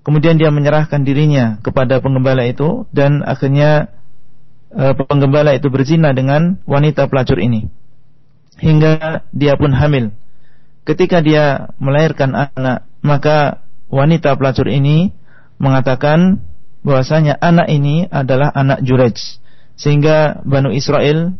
Kemudian 0.02 0.34
dia 0.34 0.50
menyerahkan 0.50 1.06
dirinya 1.06 1.62
kepada 1.62 2.02
penggembala 2.02 2.42
itu 2.42 2.90
dan 2.90 3.22
akhirnya 3.22 3.86
e, 4.74 4.98
penggembala 4.98 5.54
itu 5.54 5.70
berzina 5.70 6.10
dengan 6.10 6.58
wanita 6.66 7.06
pelacur 7.06 7.38
ini. 7.38 7.70
Hingga 8.58 9.22
dia 9.30 9.54
pun 9.54 9.70
hamil. 9.70 10.10
Ketika 10.82 11.22
dia 11.22 11.70
melahirkan 11.78 12.34
anak, 12.34 12.90
maka 13.06 13.62
wanita 13.86 14.34
pelacur 14.34 14.66
ini 14.66 15.14
mengatakan 15.62 16.42
bahwasanya 16.82 17.38
anak 17.38 17.70
ini 17.70 18.10
adalah 18.10 18.50
anak 18.50 18.82
Jurej. 18.82 19.14
Sehingga 19.78 20.42
Banu 20.42 20.74
Israel 20.74 21.38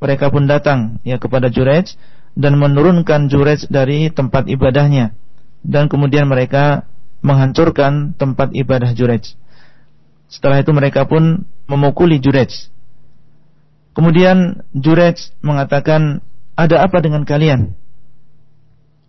mereka 0.00 0.32
pun 0.32 0.48
datang 0.48 0.98
ya 1.04 1.20
kepada 1.20 1.52
Jurej 1.52 1.96
dan 2.34 2.56
menurunkan 2.56 3.28
Jurej 3.28 3.68
dari 3.68 4.08
tempat 4.08 4.48
ibadahnya 4.48 5.12
dan 5.60 5.92
kemudian 5.92 6.24
mereka 6.24 6.88
menghancurkan 7.20 8.16
tempat 8.16 8.52
ibadah 8.56 8.96
Jurej. 8.96 9.36
Setelah 10.30 10.64
itu 10.64 10.72
mereka 10.72 11.04
pun 11.04 11.44
memukuli 11.68 12.16
Jurej. 12.16 12.72
Kemudian 13.92 14.64
Jurej 14.72 15.34
mengatakan, 15.44 16.24
"Ada 16.56 16.86
apa 16.86 17.04
dengan 17.04 17.28
kalian?" 17.28 17.76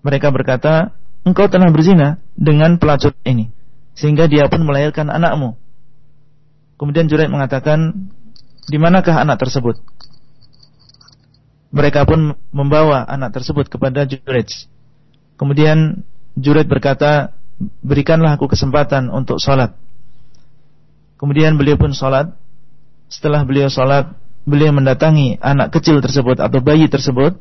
Mereka 0.01 0.33
berkata, 0.33 0.91
"Engkau 1.23 1.47
telah 1.47 1.69
berzina 1.69 2.17
dengan 2.33 2.81
pelacur 2.81 3.13
ini, 3.23 3.53
sehingga 3.93 4.25
dia 4.25 4.49
pun 4.49 4.65
melahirkan 4.65 5.07
anakmu." 5.07 5.55
Kemudian 6.81 7.05
Jurej 7.05 7.29
mengatakan, 7.29 8.09
"Di 8.65 8.81
manakah 8.81 9.21
anak 9.21 9.39
tersebut?" 9.39 9.77
Mereka 11.71 12.03
pun 12.03 12.35
membawa 12.51 13.07
anak 13.07 13.31
tersebut 13.39 13.71
kepada 13.71 14.03
Jurej. 14.03 14.67
Kemudian 15.39 16.03
Jurej 16.35 16.67
berkata, 16.67 17.31
berikanlah 17.79 18.35
aku 18.35 18.51
kesempatan 18.51 19.07
untuk 19.07 19.39
sholat. 19.39 19.75
Kemudian 21.15 21.55
beliau 21.55 21.79
pun 21.79 21.95
sholat. 21.95 22.33
Setelah 23.11 23.43
beliau 23.43 23.67
sholat, 23.71 24.15
beliau 24.43 24.73
mendatangi 24.73 25.37
anak 25.39 25.71
kecil 25.75 26.01
tersebut 26.01 26.39
atau 26.41 26.59
bayi 26.63 26.89
tersebut. 26.89 27.37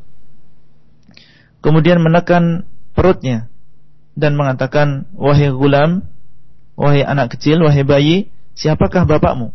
Kemudian 1.61 2.01
menekan 2.01 2.65
perutnya 2.97 3.51
dan 4.17 4.37
mengatakan, 4.37 5.09
wahai 5.17 5.53
gulam, 5.53 6.05
wahai 6.77 7.05
anak 7.05 7.37
kecil, 7.37 7.63
wahai 7.65 7.85
bayi, 7.85 8.17
siapakah 8.57 9.05
bapakmu? 9.09 9.53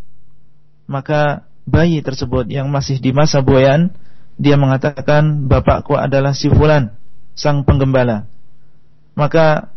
Maka 0.85 1.45
bayi 1.65 2.01
tersebut 2.05 2.45
yang 2.49 2.69
masih 2.69 3.01
di 3.01 3.09
masa 3.09 3.41
buayan, 3.41 3.93
dia 4.35 4.59
mengatakan, 4.59 5.47
bapakku 5.47 5.95
adalah 5.95 6.35
si 6.35 6.51
fulan, 6.51 6.91
sang 7.35 7.63
penggembala. 7.63 8.27
Maka 9.15 9.71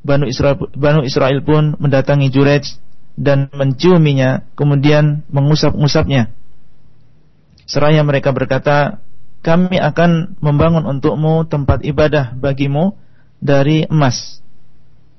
Banu 0.00 0.30
Israel, 0.30 0.56
Banu 0.72 1.02
Israel 1.04 1.42
pun 1.42 1.76
mendatangi 1.76 2.30
Jurej 2.32 2.78
dan 3.18 3.50
menciuminya, 3.52 4.46
kemudian 4.56 5.26
mengusap-ngusapnya. 5.28 6.32
Seraya 7.68 8.00
mereka 8.06 8.32
berkata, 8.32 9.02
kami 9.40 9.76
akan 9.80 10.40
membangun 10.40 10.84
untukmu 10.84 11.48
tempat 11.48 11.84
ibadah 11.84 12.36
bagimu 12.36 12.96
dari 13.40 13.88
emas. 13.88 14.40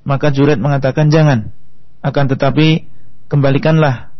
Maka 0.06 0.34
Jurej 0.34 0.58
mengatakan 0.58 1.10
jangan. 1.10 1.54
Akan 2.02 2.26
tetapi 2.26 2.90
kembalikanlah 3.30 4.14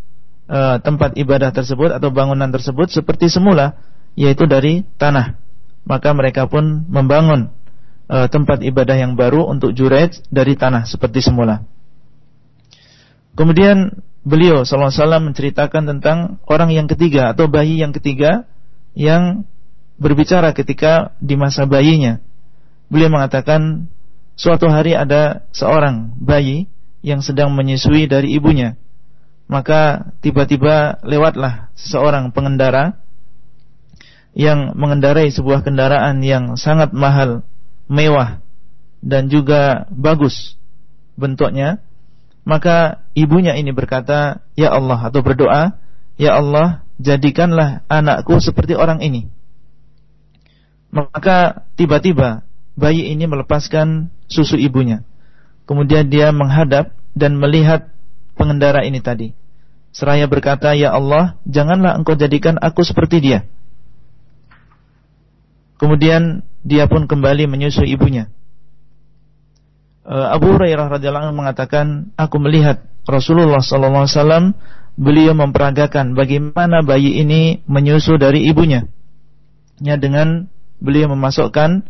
e, 0.46 0.58
tempat 0.82 1.18
ibadah 1.18 1.50
tersebut 1.50 1.90
atau 1.90 2.14
bangunan 2.14 2.50
tersebut 2.50 2.90
seperti 2.90 3.30
semula, 3.30 3.78
yaitu 4.18 4.44
dari 4.44 4.84
tanah. 5.00 5.38
Maka 5.82 6.14
mereka 6.14 6.46
pun 6.46 6.86
membangun 6.86 7.50
uh, 8.06 8.26
tempat 8.30 8.62
ibadah 8.62 8.94
yang 8.94 9.18
baru 9.18 9.48
untuk 9.50 9.74
Jurej 9.74 10.22
dari 10.30 10.54
tanah 10.54 10.86
seperti 10.86 11.24
semula. 11.24 11.66
Kemudian 13.32 13.96
beliau 14.22 14.62
sallallahu 14.62 14.92
alaihi 14.92 15.02
wasallam 15.02 15.24
menceritakan 15.32 15.82
tentang 15.96 16.18
orang 16.46 16.70
yang 16.70 16.86
ketiga 16.86 17.34
atau 17.34 17.50
bayi 17.50 17.82
yang 17.82 17.90
ketiga 17.90 18.46
yang 18.92 19.48
berbicara 19.96 20.52
ketika 20.52 21.16
di 21.18 21.34
masa 21.34 21.64
bayinya. 21.64 22.20
Beliau 22.92 23.08
mengatakan 23.08 23.88
suatu 24.36 24.68
hari 24.68 24.92
ada 24.92 25.48
seorang 25.56 26.12
bayi 26.20 26.68
yang 27.00 27.24
sedang 27.24 27.56
menyusui 27.56 28.06
dari 28.06 28.36
ibunya. 28.36 28.76
Maka 29.50 30.12
tiba-tiba 30.22 31.02
lewatlah 31.02 31.72
seseorang 31.74 32.30
pengendara 32.30 33.02
yang 34.32 34.72
mengendarai 34.76 35.28
sebuah 35.28 35.60
kendaraan 35.60 36.24
yang 36.24 36.56
sangat 36.56 36.96
mahal 36.96 37.44
mewah 37.88 38.40
dan 39.04 39.28
juga 39.28 39.84
bagus 39.92 40.56
bentuknya, 41.18 41.84
maka 42.42 43.04
ibunya 43.12 43.52
ini 43.54 43.70
berkata, 43.76 44.40
"Ya 44.56 44.72
Allah," 44.72 44.98
atau 44.98 45.20
berdoa, 45.20 45.76
"Ya 46.16 46.34
Allah, 46.38 46.80
jadikanlah 46.96 47.84
anakku 47.92 48.40
seperti 48.40 48.72
orang 48.72 49.04
ini." 49.04 49.28
Maka 50.92 51.68
tiba-tiba 51.76 52.44
bayi 52.76 53.12
ini 53.12 53.28
melepaskan 53.28 54.12
susu 54.28 54.56
ibunya. 54.56 55.04
Kemudian 55.68 56.08
dia 56.08 56.32
menghadap 56.32 56.92
dan 57.12 57.36
melihat 57.36 57.92
pengendara 58.36 58.84
ini 58.84 59.00
tadi. 59.04 59.36
Seraya 59.92 60.24
berkata, 60.24 60.72
"Ya 60.72 60.92
Allah, 60.92 61.36
janganlah 61.44 62.00
Engkau 62.00 62.16
jadikan 62.16 62.56
aku 62.56 62.80
seperti 62.80 63.20
dia." 63.20 63.44
Kemudian 65.82 66.46
dia 66.62 66.86
pun 66.86 67.10
kembali 67.10 67.50
menyusui 67.50 67.90
ibunya. 67.90 68.30
Eh, 70.06 70.28
Abu 70.30 70.54
Hurairah 70.54 70.86
radhiyallahu 70.86 71.34
anhu 71.34 71.42
mengatakan, 71.42 72.14
aku 72.14 72.38
melihat 72.38 72.86
Rasulullah 73.02 73.58
sallallahu 73.58 74.06
alaihi 74.06 74.14
wasallam 74.14 74.44
beliau 74.94 75.34
memperagakan 75.34 76.14
bagaimana 76.14 76.86
bayi 76.86 77.18
ini 77.18 77.66
menyusu 77.66 78.14
dari 78.14 78.46
ibunya. 78.46 78.86
Ya 79.82 79.98
dengan 79.98 80.46
beliau 80.78 81.10
memasukkan 81.10 81.82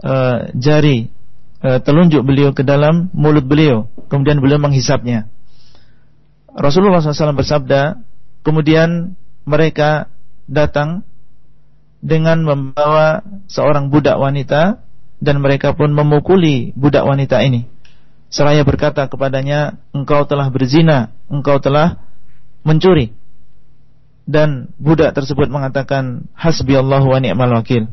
uh, 0.00 0.48
jari 0.56 1.12
uh, 1.60 1.80
telunjuk 1.84 2.24
beliau 2.24 2.56
ke 2.56 2.64
dalam 2.64 3.12
mulut 3.12 3.44
beliau, 3.44 3.92
kemudian 4.08 4.40
beliau 4.40 4.56
menghisapnya. 4.56 5.28
Rasulullah 6.56 7.04
SAW 7.04 7.36
bersabda, 7.36 8.00
kemudian 8.40 9.12
mereka 9.44 10.08
datang 10.48 11.04
dengan 12.04 12.44
membawa 12.44 13.24
seorang 13.48 13.88
budak 13.88 14.20
wanita 14.20 14.84
dan 15.20 15.40
mereka 15.40 15.72
pun 15.72 15.92
memukuli 15.92 16.76
budak 16.76 17.04
wanita 17.08 17.40
ini. 17.40 17.64
Seraya 18.26 18.66
berkata 18.66 19.06
kepadanya, 19.06 19.78
engkau 19.94 20.26
telah 20.26 20.50
berzina, 20.50 21.14
engkau 21.30 21.62
telah 21.62 22.02
mencuri. 22.66 23.14
Dan 24.26 24.74
budak 24.82 25.14
tersebut 25.14 25.46
mengatakan, 25.46 26.26
hasbi 26.34 26.74
Allah 26.74 27.00
wa 27.00 27.18
ni'mal 27.22 27.54
wakil. 27.54 27.86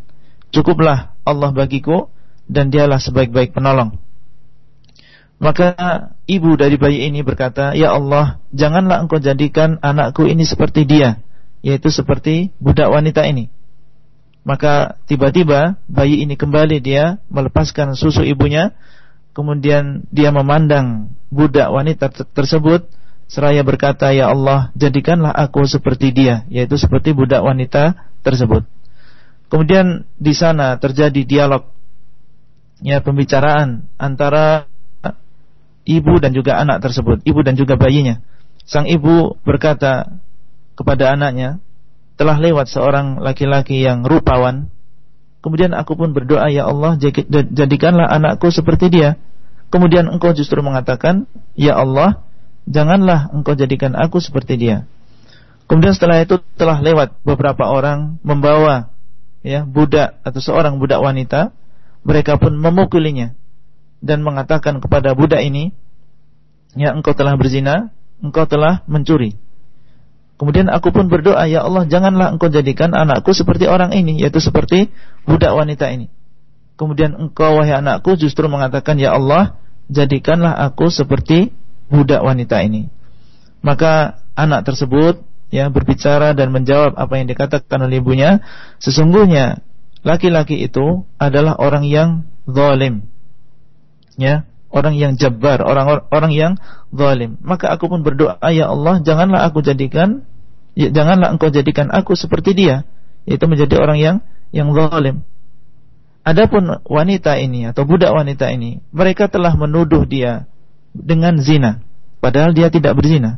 Cukuplah 0.50 1.14
Allah 1.22 1.54
bagiku 1.54 2.10
dan 2.50 2.74
dialah 2.74 2.98
sebaik-baik 2.98 3.54
penolong. 3.54 4.02
Maka 5.38 5.76
ibu 6.26 6.56
dari 6.56 6.80
bayi 6.80 7.10
ini 7.12 7.20
berkata, 7.22 7.76
Ya 7.78 7.94
Allah, 7.94 8.42
janganlah 8.56 9.04
engkau 9.06 9.20
jadikan 9.20 9.78
anakku 9.84 10.26
ini 10.26 10.48
seperti 10.48 10.88
dia, 10.88 11.20
yaitu 11.62 11.92
seperti 11.92 12.56
budak 12.64 12.90
wanita 12.90 13.28
ini. 13.28 13.52
Maka 14.44 15.00
tiba-tiba 15.08 15.80
bayi 15.88 16.20
ini 16.24 16.36
kembali 16.36 16.84
dia 16.84 17.20
melepaskan 17.32 17.96
susu 17.96 18.24
ibunya. 18.28 18.76
Kemudian 19.34 20.06
dia 20.14 20.30
memandang 20.30 21.16
budak 21.32 21.72
wanita 21.72 22.12
tersebut. 22.12 22.86
Seraya 23.32 23.64
berkata 23.64 24.12
Ya 24.12 24.30
Allah 24.30 24.70
jadikanlah 24.78 25.32
aku 25.32 25.64
seperti 25.66 26.12
dia 26.14 26.44
Yaitu 26.52 26.76
seperti 26.76 27.16
budak 27.16 27.42
wanita 27.42 28.12
tersebut. 28.22 28.68
Kemudian 29.48 30.06
di 30.20 30.36
sana 30.36 30.76
terjadi 30.78 31.24
dialog 31.24 31.72
ya 32.84 33.00
pembicaraan 33.00 33.88
antara 33.96 34.68
ibu 35.88 36.20
dan 36.20 36.32
juga 36.32 36.60
anak 36.60 36.84
tersebut, 36.84 37.24
ibu 37.24 37.40
dan 37.44 37.56
juga 37.56 37.80
bayinya. 37.80 38.20
Sang 38.64 38.88
ibu 38.88 39.36
berkata 39.44 40.20
kepada 40.80 41.14
anaknya, 41.14 41.60
telah 42.24 42.40
lewat 42.40 42.72
seorang 42.72 43.20
laki-laki 43.20 43.84
yang 43.84 44.08
rupawan. 44.08 44.72
Kemudian 45.44 45.76
aku 45.76 46.00
pun 46.00 46.16
berdoa, 46.16 46.48
ya 46.48 46.72
Allah, 46.72 46.96
jadikanlah 47.52 48.08
anakku 48.08 48.48
seperti 48.48 48.88
dia. 48.88 49.20
Kemudian 49.68 50.08
engkau 50.08 50.32
justru 50.32 50.64
mengatakan, 50.64 51.28
ya 51.60 51.76
Allah, 51.76 52.24
janganlah 52.64 53.28
engkau 53.36 53.60
jadikan 53.60 53.92
aku 54.00 54.24
seperti 54.24 54.56
dia. 54.56 54.88
Kemudian 55.68 55.92
setelah 55.92 56.24
itu 56.24 56.40
telah 56.56 56.80
lewat 56.80 57.20
beberapa 57.28 57.68
orang 57.68 58.16
membawa 58.24 58.96
ya 59.44 59.68
budak 59.68 60.24
atau 60.24 60.40
seorang 60.40 60.80
budak 60.80 61.04
wanita 61.04 61.52
mereka 62.08 62.40
pun 62.40 62.56
memukulinya 62.56 63.36
dan 64.00 64.24
mengatakan 64.24 64.80
kepada 64.80 65.12
budak 65.12 65.44
ini, 65.44 65.76
"Ya, 66.76 66.96
engkau 66.96 67.12
telah 67.12 67.36
berzina, 67.36 67.92
engkau 68.24 68.48
telah 68.48 68.84
mencuri." 68.88 69.43
Kemudian 70.34 70.68
aku 70.68 70.90
pun 70.90 71.08
berdoa, 71.08 71.46
"Ya 71.46 71.62
Allah, 71.62 71.86
janganlah 71.86 72.34
engkau 72.34 72.50
jadikan 72.50 72.92
anakku 72.98 73.32
seperti 73.38 73.70
orang 73.70 73.94
ini, 73.94 74.18
yaitu 74.18 74.42
seperti 74.42 74.90
budak 75.30 75.54
wanita 75.54 75.88
ini." 75.94 76.10
Kemudian 76.74 77.14
engkau 77.14 77.62
wahai 77.62 77.78
anakku 77.78 78.18
justru 78.18 78.50
mengatakan, 78.50 78.98
"Ya 78.98 79.14
Allah, 79.14 79.62
jadikanlah 79.94 80.58
aku 80.58 80.90
seperti 80.90 81.54
budak 81.88 82.26
wanita 82.26 82.66
ini." 82.66 82.90
Maka 83.62 84.20
anak 84.34 84.66
tersebut 84.66 85.22
ya 85.54 85.70
berbicara 85.70 86.34
dan 86.34 86.50
menjawab 86.50 86.98
apa 86.98 87.14
yang 87.22 87.30
dikatakan 87.30 87.86
oleh 87.86 88.02
ibunya, 88.02 88.42
sesungguhnya 88.82 89.62
laki-laki 90.02 90.66
itu 90.66 91.06
adalah 91.22 91.56
orang 91.62 91.86
yang 91.86 92.26
zalim. 92.50 93.06
Ya, 94.18 94.50
orang 94.74 94.98
yang 94.98 95.14
jabbar, 95.14 95.62
orang 95.62 96.04
orang 96.10 96.32
yang 96.34 96.54
zalim. 96.90 97.38
Maka 97.46 97.70
aku 97.70 97.86
pun 97.88 98.02
berdoa, 98.02 98.42
ya 98.50 98.74
Allah, 98.74 99.00
janganlah 99.06 99.46
aku 99.46 99.62
jadikan 99.62 100.26
ya, 100.74 100.90
janganlah 100.90 101.30
engkau 101.30 101.54
jadikan 101.54 101.94
aku 101.94 102.18
seperti 102.18 102.58
dia, 102.58 102.90
yaitu 103.30 103.46
menjadi 103.46 103.78
orang 103.78 103.98
yang 104.02 104.16
yang 104.50 104.74
zalim. 104.74 105.22
Adapun 106.26 106.82
wanita 106.88 107.38
ini 107.38 107.70
atau 107.70 107.86
budak 107.86 108.10
wanita 108.10 108.50
ini, 108.50 108.82
mereka 108.90 109.30
telah 109.30 109.54
menuduh 109.54 110.10
dia 110.10 110.50
dengan 110.92 111.38
zina, 111.38 111.86
padahal 112.18 112.58
dia 112.58 112.74
tidak 112.74 112.98
berzina. 112.98 113.38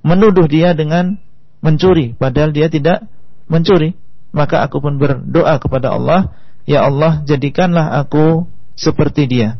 Menuduh 0.00 0.48
dia 0.48 0.72
dengan 0.72 1.20
mencuri, 1.60 2.14
padahal 2.16 2.54
dia 2.54 2.70
tidak 2.70 3.04
mencuri 3.50 3.98
maka 4.36 4.60
aku 4.68 4.84
pun 4.84 5.00
berdoa 5.00 5.56
kepada 5.56 5.96
Allah, 5.96 6.36
ya 6.68 6.84
Allah 6.84 7.24
jadikanlah 7.24 8.04
aku 8.04 8.44
seperti 8.76 9.24
dia. 9.24 9.56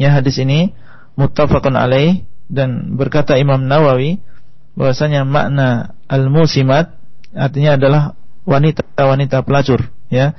Ya 0.00 0.10
hadis 0.14 0.38
ini 0.42 0.74
muttafaqun 1.14 1.78
alaih 1.78 2.26
dan 2.50 2.98
berkata 2.98 3.38
Imam 3.38 3.62
Nawawi 3.64 4.18
bahwasanya 4.74 5.22
makna 5.22 5.94
al-musimat 6.10 6.98
artinya 7.34 7.78
adalah 7.78 8.02
wanita-wanita 8.44 9.42
pelacur 9.46 9.90
ya. 10.10 10.34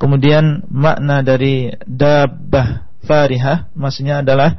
Kemudian 0.00 0.66
makna 0.68 1.22
dari 1.22 1.70
dabbah 1.86 2.90
farihah 3.04 3.70
maksudnya 3.76 4.24
adalah 4.24 4.58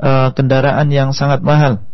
uh, 0.00 0.30
kendaraan 0.32 0.88
yang 0.88 1.10
sangat 1.12 1.44
mahal 1.44 1.84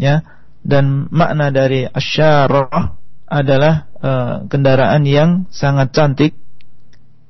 ya 0.00 0.26
dan 0.66 1.06
makna 1.14 1.54
dari 1.54 1.86
asyarah 1.86 2.98
adalah 3.28 3.86
uh, 4.02 4.34
kendaraan 4.50 5.06
yang 5.06 5.30
sangat 5.52 5.94
cantik 5.94 6.32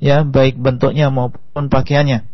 ya 0.00 0.24
baik 0.24 0.56
bentuknya 0.56 1.12
maupun 1.12 1.68
pakaiannya 1.68 2.24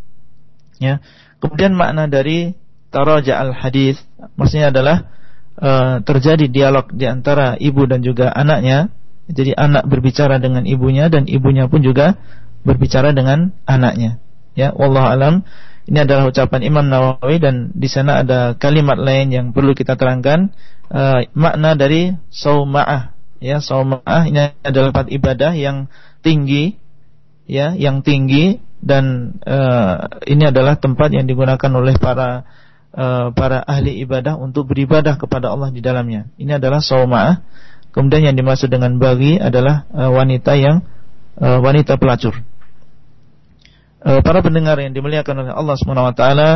ya 0.79 0.99
kemudian 1.43 1.75
makna 1.75 2.07
dari 2.07 2.55
taraja 2.95 3.43
al 3.43 3.51
hadis 3.51 3.99
maksudnya 4.39 4.71
adalah 4.71 5.11
uh, 5.59 6.01
terjadi 6.05 6.47
dialog 6.49 6.89
di 6.95 7.05
antara 7.11 7.59
ibu 7.59 7.85
dan 7.85 8.01
juga 8.01 8.31
anaknya. 8.31 8.93
Jadi 9.33 9.55
anak 9.55 9.87
berbicara 9.87 10.43
dengan 10.43 10.67
ibunya 10.67 11.07
dan 11.07 11.31
ibunya 11.31 11.71
pun 11.71 11.81
juga 11.81 12.19
berbicara 12.67 13.15
dengan 13.15 13.55
anaknya. 13.65 14.19
Ya 14.59 14.75
wallahu 14.75 15.09
alam. 15.09 15.35
Ini 15.83 16.07
adalah 16.07 16.31
ucapan 16.31 16.63
Imam 16.63 16.87
Nawawi 16.87 17.43
dan 17.43 17.75
di 17.75 17.91
sana 17.91 18.23
ada 18.23 18.55
kalimat 18.55 18.95
lain 18.95 19.35
yang 19.35 19.47
perlu 19.51 19.75
kita 19.75 19.99
terangkan. 19.99 20.55
Uh, 20.93 21.27
makna 21.35 21.75
dari 21.75 22.15
sauma'ah. 22.31 23.15
Ya 23.43 23.59
saumah 23.59 24.23
ini 24.31 24.55
adalah 24.63 24.95
tempat 24.95 25.09
ibadah 25.11 25.53
yang 25.57 25.91
tinggi. 26.23 26.79
Ya 27.51 27.75
yang 27.75 28.07
tinggi 28.07 28.63
dan 28.83 29.39
uh, 29.47 30.11
ini 30.27 30.51
adalah 30.51 30.75
tempat 30.75 31.15
yang 31.15 31.25
digunakan 31.31 31.71
oleh 31.71 31.95
para 32.03 32.43
uh, 32.91 33.31
para 33.31 33.63
ahli 33.63 34.03
ibadah 34.03 34.35
untuk 34.35 34.75
beribadah 34.75 35.15
kepada 35.15 35.55
Allah 35.55 35.71
di 35.71 35.79
dalamnya. 35.79 36.27
Ini 36.35 36.59
adalah 36.59 36.83
saumah 36.83 37.47
kemudian 37.95 38.27
yang 38.27 38.37
dimaksud 38.37 38.67
dengan 38.67 38.99
bagi 38.99 39.39
adalah 39.39 39.87
uh, 39.95 40.11
wanita 40.11 40.59
yang 40.59 40.83
uh, 41.39 41.63
wanita 41.63 41.95
pelacur. 41.95 42.35
Uh, 44.03 44.19
para 44.19 44.43
pendengar 44.43 44.75
yang 44.83 44.91
dimuliakan 44.91 45.47
oleh 45.47 45.53
Allah 45.55 45.77
Subhanahu 45.79 46.11
wa 46.11 46.17
taala 46.19 46.51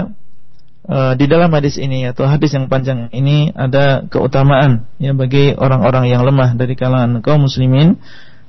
di 1.18 1.26
dalam 1.26 1.50
hadis 1.50 1.82
ini 1.82 2.06
atau 2.06 2.30
hadis 2.30 2.54
yang 2.54 2.70
panjang 2.70 3.10
ini 3.10 3.50
ada 3.58 4.06
keutamaan 4.06 4.86
ya 5.02 5.10
bagi 5.18 5.50
orang-orang 5.50 6.06
yang 6.06 6.22
lemah 6.22 6.54
dari 6.54 6.78
kalangan 6.78 7.18
kaum 7.26 7.50
muslimin. 7.50 7.98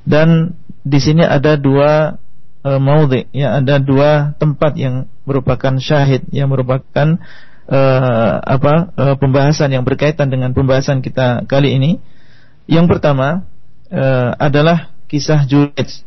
Dan 0.05 0.53
di 0.85 1.01
sini 1.01 1.25
ada 1.25 1.57
dua 1.57 2.21
uh, 2.67 2.79
maudhi 2.83 3.31
ya 3.31 3.63
ada 3.63 3.79
dua 3.79 4.35
tempat 4.35 4.75
yang 4.75 5.07
merupakan 5.23 5.79
syahid 5.79 6.27
yang 6.35 6.51
merupakan 6.51 7.23
uh, 7.71 8.33
apa 8.43 8.73
uh, 8.95 9.15
pembahasan 9.15 9.71
yang 9.71 9.87
berkaitan 9.87 10.27
dengan 10.27 10.51
pembahasan 10.51 10.99
kita 10.99 11.47
kali 11.47 11.79
ini. 11.79 12.03
Yang 12.67 12.99
pertama 12.99 13.47
uh, 13.87 14.35
adalah 14.35 14.91
kisah 15.07 15.47
Junaid 15.47 16.03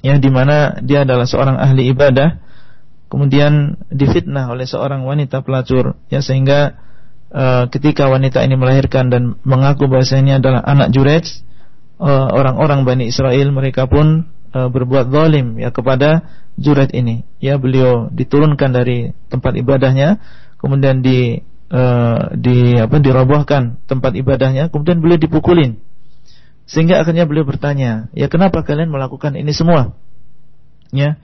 ya 0.00 0.16
di 0.16 0.30
mana 0.32 0.80
dia 0.80 1.04
adalah 1.04 1.28
seorang 1.28 1.60
ahli 1.60 1.92
ibadah 1.92 2.40
kemudian 3.12 3.76
difitnah 3.92 4.48
oleh 4.48 4.64
seorang 4.64 5.04
wanita 5.04 5.44
pelacur 5.44 6.00
ya 6.08 6.24
sehingga 6.24 6.80
uh, 7.28 7.68
ketika 7.68 8.08
wanita 8.08 8.40
ini 8.40 8.56
melahirkan 8.56 9.12
dan 9.12 9.36
mengaku 9.44 9.92
bahwasanya 9.92 10.40
adalah 10.40 10.64
anak 10.64 10.88
uh, 12.00 12.32
orang-orang 12.32 12.88
Bani 12.88 13.04
Israel 13.12 13.52
mereka 13.52 13.84
pun 13.84 14.32
uh, 14.54 14.68
berbuat 14.68 15.10
zalim 15.10 15.58
ya 15.58 15.70
kepada 15.74 16.26
Jurej 16.60 16.92
ini. 16.92 17.24
Ya 17.40 17.56
beliau 17.56 18.12
diturunkan 18.12 18.70
dari 18.74 19.16
tempat 19.32 19.56
ibadahnya 19.56 20.20
kemudian 20.60 21.00
di 21.00 21.40
uh, 21.72 22.34
di 22.36 22.76
apa 22.76 23.00
dirobohkan 23.00 23.80
tempat 23.88 24.12
ibadahnya 24.18 24.68
kemudian 24.68 25.00
beliau 25.00 25.16
dipukulin. 25.16 25.80
Sehingga 26.68 27.02
akhirnya 27.02 27.26
beliau 27.26 27.48
bertanya 27.48 28.12
ya 28.14 28.28
kenapa 28.28 28.62
kalian 28.62 28.92
melakukan 28.92 29.34
ini 29.34 29.50
semua? 29.56 29.96
Ya 30.92 31.18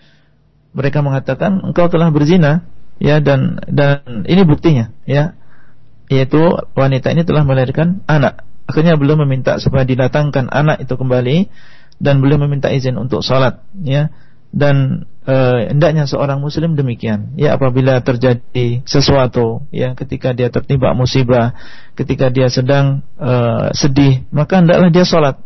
mereka 0.73 1.05
mengatakan 1.05 1.61
engkau 1.63 1.89
telah 1.89 2.09
berzina 2.13 2.65
ya 2.97 3.21
dan 3.21 3.61
dan 3.69 4.25
ini 4.29 4.43
buktinya 4.45 4.93
ya 5.05 5.37
yaitu 6.07 6.39
wanita 6.79 7.11
ini 7.13 7.27
telah 7.27 7.43
melahirkan 7.43 8.03
anak. 8.07 8.47
Akhirnya 8.67 8.99
beliau 8.99 9.19
meminta 9.23 9.59
supaya 9.63 9.87
didatangkan 9.87 10.51
anak 10.51 10.83
itu 10.83 10.95
kembali 10.99 11.47
dan 12.03 12.21
beliau 12.21 12.41
meminta 12.41 12.69
izin 12.69 12.97
untuk 13.01 13.25
sholat 13.25 13.65
ya 13.81 14.13
dan 14.53 15.09
e, 15.25 15.35
hendaknya 15.73 16.05
seorang 16.09 16.41
muslim 16.41 16.77
demikian 16.77 17.35
ya 17.37 17.57
apabila 17.57 18.01
terjadi 18.05 18.85
sesuatu 18.85 19.65
ya 19.73 19.97
ketika 19.97 20.37
dia 20.37 20.53
tertimpa 20.53 20.93
musibah 20.93 21.57
ketika 21.97 22.29
dia 22.29 22.53
sedang 22.53 23.05
e, 23.17 23.33
sedih 23.73 24.29
maka 24.29 24.61
hendaklah 24.61 24.93
dia 24.93 25.05
sholat 25.09 25.41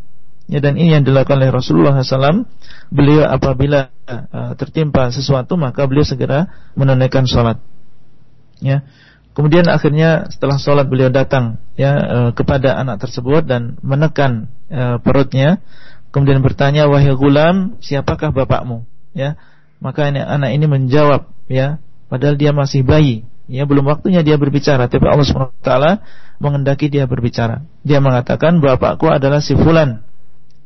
Ya 0.51 0.59
dan 0.59 0.75
ini 0.75 0.91
yang 0.99 1.07
dilakukan 1.07 1.39
oleh 1.39 1.55
Rasulullah 1.55 1.95
SAW. 2.03 2.43
Beliau 2.91 3.23
apabila 3.23 3.95
uh, 4.11 4.53
tertimpa 4.59 5.07
sesuatu 5.15 5.55
maka 5.55 5.87
beliau 5.87 6.03
segera 6.03 6.51
menunaikan 6.75 7.23
sholat. 7.23 7.63
Ya. 8.59 8.83
Kemudian 9.31 9.71
akhirnya 9.71 10.27
setelah 10.27 10.59
sholat 10.59 10.91
beliau 10.91 11.07
datang 11.07 11.63
ya 11.79 11.95
uh, 11.95 12.31
kepada 12.35 12.75
anak 12.83 12.99
tersebut 12.99 13.47
dan 13.47 13.79
menekan 13.87 14.51
uh, 14.75 14.99
perutnya. 14.99 15.63
Kemudian 16.11 16.43
bertanya 16.43 16.91
wahai 16.91 17.15
gulam 17.15 17.79
siapakah 17.79 18.35
bapakmu? 18.35 18.83
Ya. 19.15 19.39
Maka 19.81 20.11
anak 20.11 20.51
ini 20.53 20.67
menjawab 20.69 21.31
ya 21.49 21.81
padahal 22.11 22.37
dia 22.37 22.51
masih 22.51 22.83
bayi. 22.83 23.25
Ya 23.51 23.67
belum 23.67 23.87
waktunya 23.87 24.23
dia 24.23 24.39
berbicara. 24.39 24.87
Tapi 24.87 25.03
Allah 25.07 25.27
SWT 25.27 25.71
mengendaki 26.39 26.87
dia 26.91 27.07
berbicara. 27.07 27.67
Dia 27.83 27.99
mengatakan 27.99 28.63
bapakku 28.63 29.11
adalah 29.11 29.43
si 29.43 29.59
fulan 29.59 30.07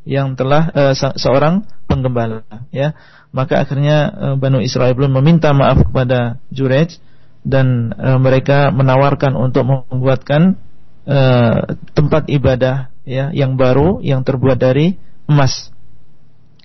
yang 0.05 0.37
telah 0.37 0.69
uh, 0.73 0.93
seorang 0.97 1.65
penggembala. 1.89 2.45
Ya. 2.69 2.93
Maka 3.33 3.65
akhirnya 3.65 4.13
uh, 4.13 4.35
Banu 4.37 4.61
Israel 4.61 4.93
belum 4.93 5.17
meminta 5.21 5.53
maaf 5.57 5.81
kepada 5.89 6.39
Jurej 6.53 7.01
dan 7.45 7.93
uh, 7.97 8.17
mereka 8.17 8.73
menawarkan 8.73 9.37
untuk 9.37 9.69
membuatkan 9.69 10.57
uh, 11.05 11.77
tempat 11.93 12.29
ibadah 12.33 12.93
ya 13.05 13.29
yang 13.37 13.61
baru 13.61 14.01
yang 14.01 14.25
terbuat 14.25 14.57
dari 14.57 14.97
emas. 15.31 15.71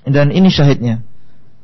Dan 0.07 0.31
ini 0.31 0.49
syahidnya. 0.49 1.03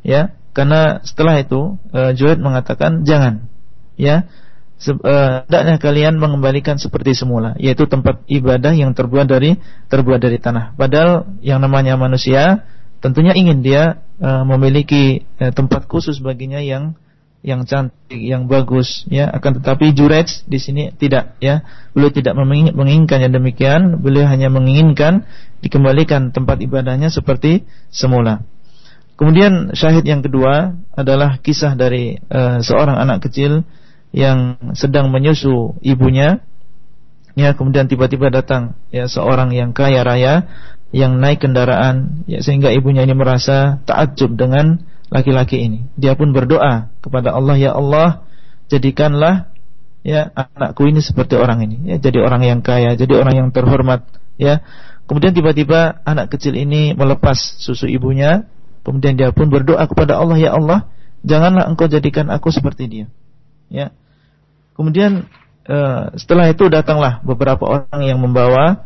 Ya 0.05 0.36
Karena 0.55 1.03
setelah 1.03 1.41
itu 1.41 1.75
uh, 1.91 2.12
Junaid 2.15 2.39
mengatakan 2.39 3.03
jangan. 3.03 3.51
Ya 3.99 4.27
hendaknya 4.75 5.79
uh, 5.79 5.81
kalian 5.81 6.19
mengembalikan 6.19 6.75
seperti 6.75 7.15
semula 7.15 7.55
yaitu 7.55 7.88
tempat 7.88 8.27
ibadah 8.27 8.75
yang 8.75 8.91
terbuat 8.91 9.27
dari 9.27 9.55
terbuat 9.88 10.19
dari 10.19 10.38
tanah. 10.39 10.75
Padahal 10.75 11.39
yang 11.39 11.63
namanya 11.63 11.95
manusia 11.95 12.67
tentunya 12.99 13.31
ingin 13.31 13.63
dia 13.63 14.03
uh, 14.19 14.43
memiliki 14.43 15.23
uh, 15.39 15.55
tempat 15.55 15.88
khusus 15.88 16.19
baginya 16.19 16.60
yang 16.60 16.99
yang 17.45 17.69
cantik, 17.69 18.17
yang 18.17 18.49
bagus, 18.49 19.05
ya. 19.05 19.29
Akan 19.29 19.62
tetapi 19.62 19.93
Jurej 19.93 20.41
di 20.49 20.58
sini 20.58 20.89
tidak, 20.97 21.38
ya. 21.38 21.62
Beliau 21.93 22.10
tidak 22.10 22.34
menginginkan 22.73 23.21
yang 23.21 23.38
demikian, 23.38 24.01
beliau 24.01 24.25
hanya 24.25 24.49
menginginkan 24.49 25.29
dikembalikan 25.62 26.34
tempat 26.34 26.58
ibadahnya 26.65 27.13
seperti 27.13 27.69
semula. 27.93 28.41
Kemudian 29.15 29.71
syahid 29.77 30.03
yang 30.03 30.25
kedua 30.25 30.75
adalah 30.91 31.39
kisah 31.39 31.77
dari 31.77 32.19
uh, 32.27 32.60
seorang 32.60 32.99
anak 32.99 33.23
kecil 33.29 33.63
yang 34.12 34.60
sedang 34.73 35.13
menyusu 35.13 35.77
ibunya. 35.86 36.43
Ya, 37.36 37.51
kemudian 37.53 37.86
tiba-tiba 37.91 38.31
datang 38.31 38.79
ya 38.89 39.12
seorang 39.12 39.51
yang 39.51 39.75
kaya 39.75 40.03
raya 40.08 40.47
yang 40.95 41.19
naik 41.19 41.43
kendaraan 41.43 42.23
ya 42.23 42.39
sehingga 42.39 42.71
ibunya 42.71 43.03
ini 43.03 43.12
merasa 43.12 43.84
takjub 43.84 44.39
dengan 44.39 44.79
laki-laki 45.09 45.61
ini. 45.61 45.79
Dia 45.97 46.17
pun 46.17 46.33
berdoa 46.33 46.89
kepada 47.01 47.33
Allah, 47.33 47.55
"Ya 47.57 47.71
Allah, 47.73 48.25
jadikanlah 48.71 49.49
ya 50.05 50.29
anakku 50.33 50.85
ini 50.85 51.01
seperti 51.01 51.33
orang 51.37 51.65
ini, 51.65 51.93
ya 51.93 51.97
jadi 51.97 52.21
orang 52.21 52.45
yang 52.45 52.59
kaya, 52.61 52.93
jadi 52.97 53.13
orang 53.21 53.35
yang 53.35 53.47
terhormat." 53.53 54.05
Ya. 54.35 54.65
Kemudian 55.05 55.37
tiba-tiba 55.37 56.01
anak 56.01 56.33
kecil 56.33 56.57
ini 56.57 56.97
melepas 56.97 57.37
susu 57.61 57.85
ibunya, 57.85 58.49
kemudian 58.81 59.13
dia 59.13 59.29
pun 59.29 59.53
berdoa 59.53 59.85
kepada 59.85 60.17
Allah, 60.17 60.37
"Ya 60.41 60.51
Allah, 60.57 60.89
janganlah 61.21 61.69
Engkau 61.69 61.85
jadikan 61.85 62.33
aku 62.33 62.49
seperti 62.49 62.89
dia." 62.89 63.05
Ya. 63.69 63.93
Kemudian 64.73 65.29
uh, 65.69 66.11
setelah 66.17 66.49
itu 66.49 66.67
datanglah 66.67 67.21
beberapa 67.21 67.63
orang 67.63 68.01
yang 68.01 68.19
membawa 68.19 68.85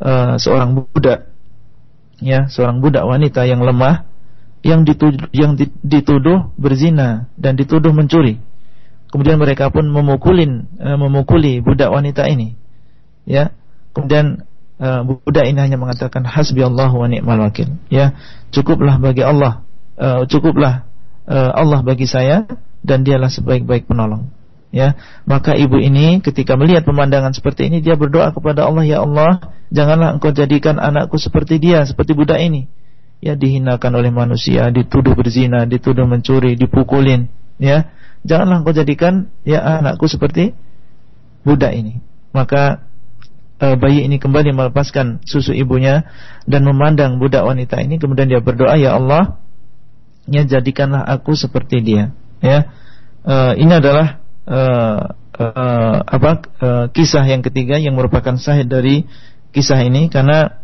uh, 0.00 0.34
seorang 0.40 0.74
budak 0.74 1.28
ya, 2.18 2.48
seorang 2.48 2.80
budak 2.80 3.04
wanita 3.06 3.44
yang 3.44 3.62
lemah 3.62 4.08
yang 4.62 4.82
dituduh, 4.82 5.30
yang 5.30 5.54
dituduh 5.82 6.50
berzina 6.58 7.30
dan 7.38 7.54
dituduh 7.54 7.94
mencuri. 7.94 8.42
Kemudian 9.08 9.40
mereka 9.40 9.72
pun 9.72 9.88
memukulin 9.88 10.68
uh, 10.76 10.98
memukuli 11.00 11.64
budak 11.64 11.88
wanita 11.88 12.28
ini. 12.28 12.58
Ya. 13.24 13.56
Kemudian 13.96 14.44
uh, 14.82 15.00
budak 15.06 15.48
ini 15.48 15.58
hanya 15.58 15.80
mengatakan 15.80 16.26
hasbi 16.28 16.60
Allah 16.60 16.92
wa 16.92 17.06
ni'mal 17.08 17.40
wakil. 17.40 17.80
Ya, 17.88 18.18
cukuplah 18.52 19.00
bagi 19.00 19.24
Allah. 19.24 19.64
Uh, 19.98 20.28
cukuplah 20.28 20.86
Allah 21.28 21.84
bagi 21.84 22.08
saya 22.08 22.48
dan 22.80 23.04
dialah 23.04 23.28
sebaik-baik 23.28 23.84
penolong. 23.84 24.32
Ya, 24.72 24.96
maka 25.28 25.52
ibu 25.52 25.76
ini 25.76 26.24
ketika 26.24 26.56
melihat 26.56 26.88
pemandangan 26.88 27.36
seperti 27.36 27.68
ini 27.68 27.84
dia 27.84 28.00
berdoa 28.00 28.32
kepada 28.32 28.64
Allah, 28.64 28.88
ya 28.88 29.04
Allah, 29.04 29.52
janganlah 29.68 30.16
engkau 30.16 30.32
jadikan 30.32 30.80
anakku 30.80 31.20
seperti 31.20 31.60
dia, 31.60 31.84
seperti 31.84 32.16
budak 32.16 32.40
ini 32.40 32.72
ya 33.18 33.34
dihinakan 33.34 33.98
oleh 33.98 34.10
manusia, 34.14 34.70
dituduh 34.70 35.14
berzina, 35.18 35.66
dituduh 35.66 36.06
mencuri, 36.06 36.54
dipukulin, 36.54 37.26
ya. 37.58 37.90
Janganlah 38.26 38.62
engkau 38.62 38.74
jadikan 38.74 39.30
ya 39.46 39.62
anakku 39.62 40.10
seperti 40.10 40.54
budak 41.46 41.70
ini. 41.70 42.02
Maka 42.34 42.82
e, 43.62 43.78
bayi 43.78 44.06
ini 44.06 44.18
kembali 44.18 44.50
melepaskan 44.50 45.22
susu 45.22 45.54
ibunya 45.54 46.02
dan 46.50 46.66
memandang 46.66 47.22
budak 47.22 47.46
wanita 47.46 47.78
ini 47.78 48.02
kemudian 48.02 48.26
dia 48.26 48.42
berdoa, 48.42 48.74
"Ya 48.74 48.98
Allah, 48.98 49.38
ya 50.26 50.42
jadikanlah 50.42 51.06
aku 51.06 51.38
seperti 51.38 51.78
dia." 51.78 52.10
Ya. 52.42 52.74
E, 53.22 53.62
ini 53.62 53.70
adalah 53.70 54.18
e, 54.46 54.60
e, 55.38 55.44
apa 56.02 56.30
e, 56.58 56.68
kisah 56.90 57.22
yang 57.22 57.46
ketiga 57.46 57.78
yang 57.78 57.94
merupakan 57.94 58.34
sahid 58.34 58.66
dari 58.66 59.06
kisah 59.54 59.78
ini 59.86 60.10
karena 60.10 60.58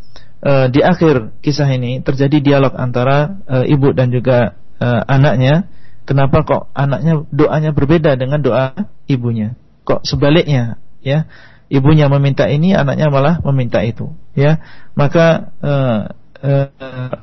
uh, 0.45 0.67
di 0.69 0.85
akhir 0.85 1.41
kisah 1.41 1.67
ini 1.73 2.05
terjadi 2.05 2.39
dialog 2.45 2.77
antara 2.77 3.41
uh, 3.49 3.65
ibu 3.65 3.97
dan 3.97 4.13
juga 4.13 4.55
uh, 4.79 5.03
anaknya. 5.09 5.73
Kenapa 6.05 6.45
kok 6.45 6.69
anaknya 6.77 7.25
doanya 7.33 7.73
berbeda 7.73 8.13
dengan 8.21 8.45
doa 8.45 8.77
ibunya? 9.09 9.57
Kok 9.89 10.05
sebaliknya, 10.05 10.77
ya? 11.01 11.25
Ibunya 11.73 12.13
meminta 12.13 12.45
ini, 12.45 12.77
anaknya 12.77 13.09
malah 13.09 13.41
meminta 13.41 13.81
itu, 13.81 14.13
ya. 14.37 14.61
Maka 14.93 15.49
uh, 15.65 16.13
uh, 16.45 16.69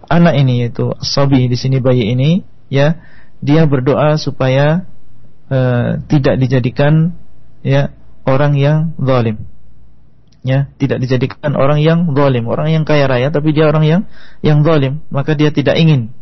anak 0.09 0.33
ini 0.33 0.65
yaitu 0.65 0.97
Sobi 0.97 1.45
di 1.45 1.53
sini 1.61 1.77
bayi 1.77 2.09
ini, 2.09 2.41
ya, 2.73 2.97
dia 3.37 3.69
berdoa 3.69 4.17
supaya 4.17 4.89
uh, 5.53 6.01
tidak 6.09 6.41
dijadikan 6.41 7.13
ya 7.61 7.93
orang 8.25 8.57
yang 8.57 8.97
zalim 8.97 9.50
ya 10.41 10.69
tidak 10.81 11.01
dijadikan 11.01 11.53
orang 11.53 11.81
yang 11.81 12.09
zalim, 12.17 12.49
orang 12.49 12.73
yang 12.73 12.83
kaya 12.85 13.05
raya 13.05 13.29
tapi 13.29 13.53
dia 13.53 13.69
orang 13.69 13.85
yang 13.85 14.01
yang 14.41 14.65
zalim, 14.65 15.05
maka 15.13 15.37
dia 15.37 15.53
tidak 15.53 15.77
ingin 15.77 16.13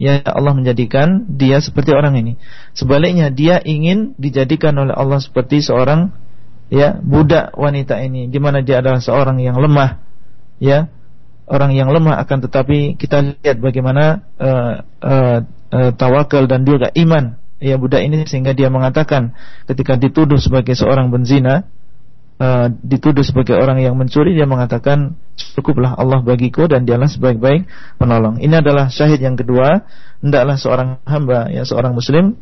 ya 0.00 0.24
Allah 0.24 0.56
menjadikan 0.56 1.28
dia 1.28 1.60
seperti 1.60 1.92
orang 1.92 2.16
ini. 2.16 2.32
Sebaliknya 2.72 3.28
dia 3.28 3.60
ingin 3.60 4.16
dijadikan 4.16 4.74
oleh 4.80 4.96
Allah 4.96 5.20
seperti 5.20 5.60
seorang 5.60 6.10
ya 6.72 6.96
budak 6.98 7.52
wanita 7.54 8.00
ini 8.00 8.26
di 8.32 8.38
mana 8.40 8.64
dia 8.64 8.80
adalah 8.80 8.98
seorang 8.98 9.38
yang 9.38 9.60
lemah 9.60 10.00
ya. 10.58 10.88
Orang 11.50 11.74
yang 11.74 11.90
lemah 11.90 12.22
akan 12.22 12.46
tetapi 12.46 12.94
kita 12.94 13.42
lihat 13.42 13.58
bagaimana 13.58 14.22
uh, 14.38 14.86
uh, 15.02 15.38
uh, 15.74 15.90
tawakal 15.98 16.46
dan 16.46 16.62
juga 16.62 16.94
iman 16.94 17.42
ya 17.58 17.74
budak 17.74 18.06
ini 18.06 18.22
sehingga 18.22 18.54
dia 18.54 18.70
mengatakan 18.70 19.34
ketika 19.66 19.98
dituduh 19.98 20.38
sebagai 20.38 20.78
seorang 20.78 21.10
benzina 21.10 21.66
uh, 22.40 22.66
dituduh 22.80 23.22
sebagai 23.22 23.54
orang 23.54 23.84
yang 23.84 23.94
mencuri 23.94 24.32
dia 24.32 24.48
mengatakan 24.48 25.14
cukuplah 25.54 25.94
Allah 25.94 26.24
bagiku 26.24 26.66
dan 26.66 26.88
dialah 26.88 27.06
sebaik-baik 27.06 27.68
penolong. 28.00 28.40
Ini 28.40 28.64
adalah 28.64 28.88
syahid 28.88 29.20
yang 29.20 29.36
kedua, 29.36 29.84
hendaklah 30.24 30.56
seorang 30.56 30.98
hamba 31.04 31.52
ya 31.52 31.62
seorang 31.68 31.92
muslim 31.92 32.40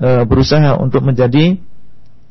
uh, 0.00 0.24
berusaha 0.24 0.80
untuk 0.80 1.04
menjadi 1.04 1.60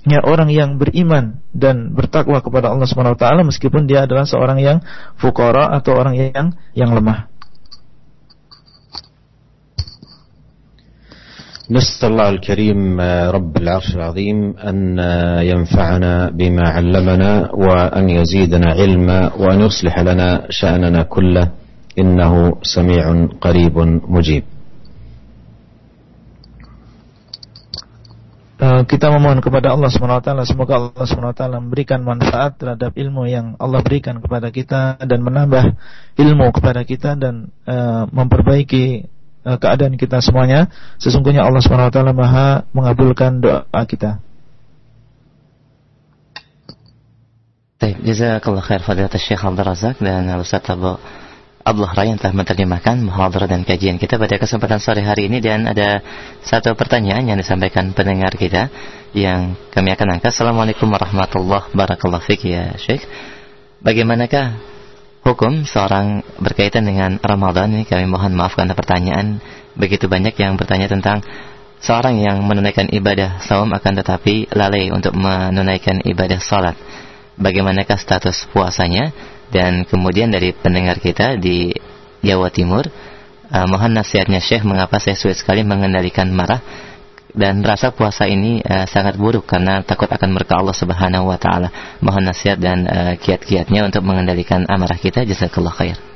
ya 0.03 0.19
orang 0.19 0.51
yang 0.51 0.75
beriman 0.75 1.39
dan 1.55 1.95
bertakwa 1.95 2.43
kepada 2.43 2.69
Allah 2.69 2.87
Subhanahu 2.89 3.15
wa 3.15 3.21
taala 3.21 3.41
meskipun 3.47 3.87
dia 3.87 4.03
adalah 4.03 4.27
seorang 4.27 4.59
yang 4.59 4.77
fukara 5.15 5.71
atau 5.71 5.95
orang 5.95 6.15
yang 6.19 6.47
yang 6.75 6.91
lemah. 6.91 7.31
نسأل 11.68 12.08
الله 12.08 12.28
الكريم 12.28 12.80
رب 13.36 13.52
العرش 13.56 13.88
العظيم 13.96 14.56
أن 14.56 14.96
ينفعنا 15.52 16.32
بما 16.32 16.64
علمنا 16.68 17.52
وأن 17.52 18.08
يزيدنا 18.08 18.68
علما 18.72 19.36
وأن 19.36 19.60
يصلح 19.60 19.94
لنا 19.98 20.48
شأننا 20.48 21.02
كله 21.02 21.46
إنه 22.00 22.32
سميع 22.64 23.04
قريب 23.40 23.76
مجيب 24.08 24.44
kita 28.58 29.06
memohon 29.14 29.38
kepada 29.38 29.70
Allah 29.70 29.86
SWT 29.86 30.34
semoga 30.42 30.90
Allah 30.90 31.06
SWT 31.06 31.42
memberikan 31.62 32.02
manfaat 32.02 32.58
terhadap 32.58 32.90
ilmu 32.96 33.30
yang 33.30 33.54
Allah 33.54 33.84
berikan 33.86 34.18
kepada 34.18 34.50
kita 34.50 34.98
dan 34.98 35.22
menambah 35.22 35.78
ilmu 36.18 36.50
kepada 36.50 36.82
kita 36.82 37.14
dan 37.14 37.54
uh, 37.70 38.10
memperbaiki 38.10 39.06
Eh, 39.06 39.11
keadaan 39.43 39.99
kita 39.99 40.23
semuanya. 40.23 40.71
Sesungguhnya 40.97 41.43
Allah 41.43 41.59
Subhanahu 41.59 41.91
wa 41.91 41.93
taala 41.93 42.13
Maha 42.15 42.47
mengabulkan 42.71 43.43
doa 43.43 43.83
kita. 43.85 44.23
Baik, 47.83 47.99
jazakallah 48.07 48.63
khair 48.63 48.79
fadilat 48.79 49.11
Syekh 49.19 49.43
Abdul 49.43 49.67
Razak 49.67 49.99
dan 49.99 50.31
Ustaz 50.39 50.63
Abu 50.71 50.95
Abdullah 51.63 51.95
Ray 51.95 52.11
yang 52.11 52.19
telah 52.19 52.35
menerjemahkan 52.35 52.95
muhadarah 53.07 53.47
dan 53.47 53.63
kajian 53.63 53.95
kita 53.95 54.19
pada 54.19 54.35
kesempatan 54.35 54.83
sore 54.83 54.99
hari 54.99 55.31
ini 55.31 55.39
dan 55.39 55.63
ada 55.63 56.03
satu 56.43 56.75
pertanyaan 56.75 57.23
yang 57.23 57.39
disampaikan 57.39 57.95
pendengar 57.95 58.35
kita 58.35 58.67
yang 59.15 59.55
kami 59.71 59.95
akan 59.95 60.19
angkat. 60.19 60.35
Assalamualaikum 60.35 60.91
warahmatullahi 60.91 61.71
wabarakatuh. 61.71 62.35
ya 62.43 62.75
Syekh. 62.75 63.07
Bagaimanakah 63.79 64.59
hukum 65.23 65.63
seorang 65.63 66.21
berkaitan 66.37 66.83
dengan 66.83 67.15
Ramadan 67.23 67.71
ini 67.71 67.87
kami 67.87 68.05
mohon 68.05 68.35
maaf 68.35 68.59
karena 68.59 68.75
pertanyaan 68.75 69.39
begitu 69.73 70.11
banyak 70.11 70.35
yang 70.35 70.59
bertanya 70.59 70.91
tentang 70.91 71.23
seorang 71.79 72.19
yang 72.19 72.43
menunaikan 72.43 72.91
ibadah 72.91 73.43
saum 73.43 73.71
akan 73.71 73.93
tetapi 74.03 74.51
lalai 74.55 74.91
untuk 74.91 75.15
menunaikan 75.15 76.03
ibadah 76.03 76.39
salat. 76.39 76.75
Bagaimanakah 77.35 77.97
status 77.97 78.45
puasanya? 78.53 79.09
Dan 79.49 79.87
kemudian 79.87 80.29
dari 80.29 80.53
pendengar 80.53 80.97
kita 81.01 81.35
di 81.37 81.73
Jawa 82.23 82.49
Timur, 82.53 82.87
uh, 83.51 83.67
mohon 83.67 83.93
nasihatnya 83.93 84.39
Syekh 84.39 84.63
mengapa 84.63 84.97
saya 85.01 85.17
sulit 85.19 85.37
sekali 85.37 85.61
mengendalikan 85.65 86.31
marah 86.31 86.61
dan 87.33 87.65
rasa 87.65 87.89
puasa 87.89 88.29
ini 88.29 88.61
uh, 88.61 88.85
sangat 88.85 89.17
buruk 89.17 89.49
karena 89.49 89.81
takut 89.81 90.07
akan 90.07 90.29
murka 90.29 90.53
Allah 90.53 90.77
Subhanahu 90.77 91.33
wa 91.33 91.37
taala. 91.41 91.97
Mohon 91.97 92.29
nasihat 92.29 92.61
dan 92.61 92.85
uh, 92.85 93.13
kiat-kiatnya 93.17 93.89
untuk 93.89 94.05
mengendalikan 94.05 94.69
amarah 94.69 94.97
kita. 94.97 95.25
Jazakallah 95.25 95.73
khair. 95.73 96.12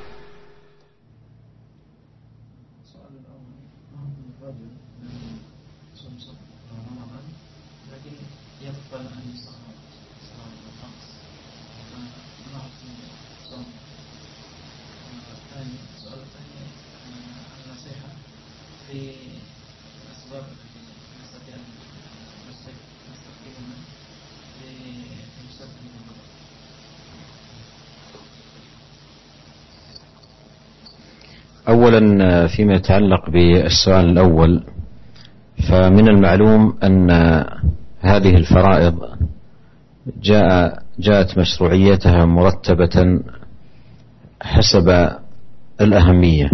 أولا 31.68 32.48
فيما 32.48 32.74
يتعلق 32.74 33.30
بالسؤال 33.30 34.06
الأول 34.10 34.64
فمن 35.70 36.08
المعلوم 36.08 36.78
أن 36.84 37.12
هذه 38.02 38.36
الفرائض 38.36 39.00
جاء 40.24 40.80
جاءت 41.00 41.38
مشروعيتها 41.38 42.26
مرتبة 42.26 43.20
حسب 44.42 45.10
الأهمية 45.82 46.50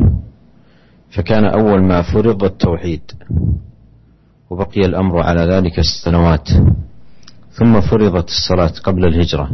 فكان 1.12 1.46
أول 1.46 1.84
ما 1.84 2.02
فرض 2.02 2.44
التوحيد 2.44 3.02
وبقي 4.50 4.82
الأمر 4.82 5.22
على 5.22 5.42
ذلك 5.42 5.80
السنوات 5.80 6.50
ثم 7.52 7.82
فرضت 7.82 8.28
الصلاة 8.28 8.74
قبل 8.84 9.06
الهجرة 9.06 9.50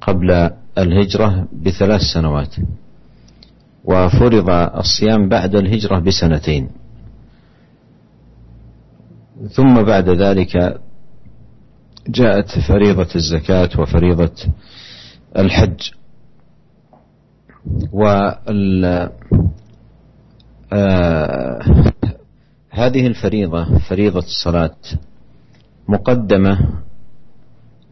قبل 0.00 0.50
الهجرة 0.78 1.46
بثلاث 1.52 2.00
سنوات. 2.00 2.54
وفرض 3.84 4.50
الصيام 4.76 5.28
بعد 5.28 5.54
الهجرة 5.54 5.98
بسنتين. 5.98 6.68
ثم 9.50 9.82
بعد 9.82 10.08
ذلك 10.08 10.80
جاءت 12.08 12.58
فريضة 12.68 13.08
الزكاة 13.16 13.70
وفريضة 13.78 14.34
الحج. 15.38 15.90
وال 17.92 18.84
آه 20.72 21.92
هذه 22.70 23.06
الفريضة 23.06 23.78
فريضة 23.78 24.18
الصلاة 24.18 24.76
مقدمة 25.88 26.58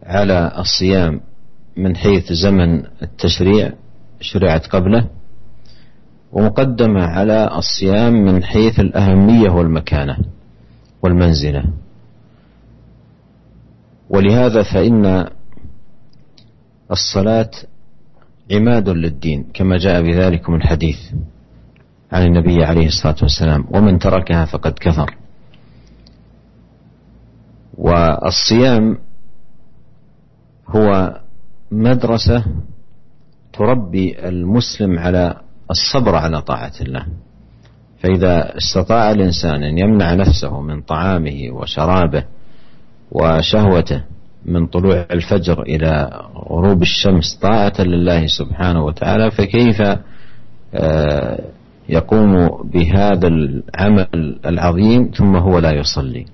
على 0.02 0.52
الصيام 0.58 1.20
من 1.76 1.96
حيث 1.96 2.32
زمن 2.32 2.84
التشريع 3.02 3.72
شرعت 4.20 4.66
قبله. 4.66 5.08
ومقدمة 6.32 7.02
على 7.02 7.50
الصيام 7.58 8.12
من 8.12 8.44
حيث 8.44 8.80
الأهمية 8.80 9.50
والمكانة 9.50 10.18
والمنزلة. 11.02 11.64
ولهذا 14.10 14.62
فإن 14.62 15.26
الصلاة 16.90 17.50
عماد 18.52 18.88
للدين 18.88 19.44
كما 19.54 19.76
جاء 19.76 20.02
بذلكم 20.02 20.54
الحديث 20.54 20.98
عن 22.12 22.22
النبي 22.22 22.64
عليه 22.64 22.86
الصلاة 22.86 23.16
والسلام 23.22 23.64
ومن 23.70 23.98
تركها 23.98 24.44
فقد 24.44 24.72
كفر. 24.72 25.16
والصيام 27.78 28.98
هو 30.68 31.20
مدرسة 31.70 32.44
تربي 33.52 34.28
المسلم 34.28 34.98
على 34.98 35.40
الصبر 35.70 36.14
على 36.14 36.42
طاعة 36.42 36.72
الله. 36.80 37.06
فإذا 37.98 38.56
استطاع 38.56 39.10
الإنسان 39.10 39.62
أن 39.62 39.78
يمنع 39.78 40.14
نفسه 40.14 40.60
من 40.60 40.82
طعامه 40.82 41.50
وشرابه 41.50 42.24
وشهوته 43.10 44.02
من 44.44 44.66
طلوع 44.66 45.06
الفجر 45.10 45.62
إلى 45.62 46.22
غروب 46.50 46.82
الشمس 46.82 47.38
طاعة 47.42 47.72
لله 47.78 48.26
سبحانه 48.26 48.84
وتعالى 48.84 49.30
فكيف 49.30 49.82
آه، 50.74 51.44
يقوم 51.88 52.48
بهذا 52.64 53.28
العمل 53.28 54.38
العظيم 54.46 55.10
ثم 55.14 55.36
هو 55.36 55.58
لا 55.58 55.70
يصلي؟ 55.70 56.26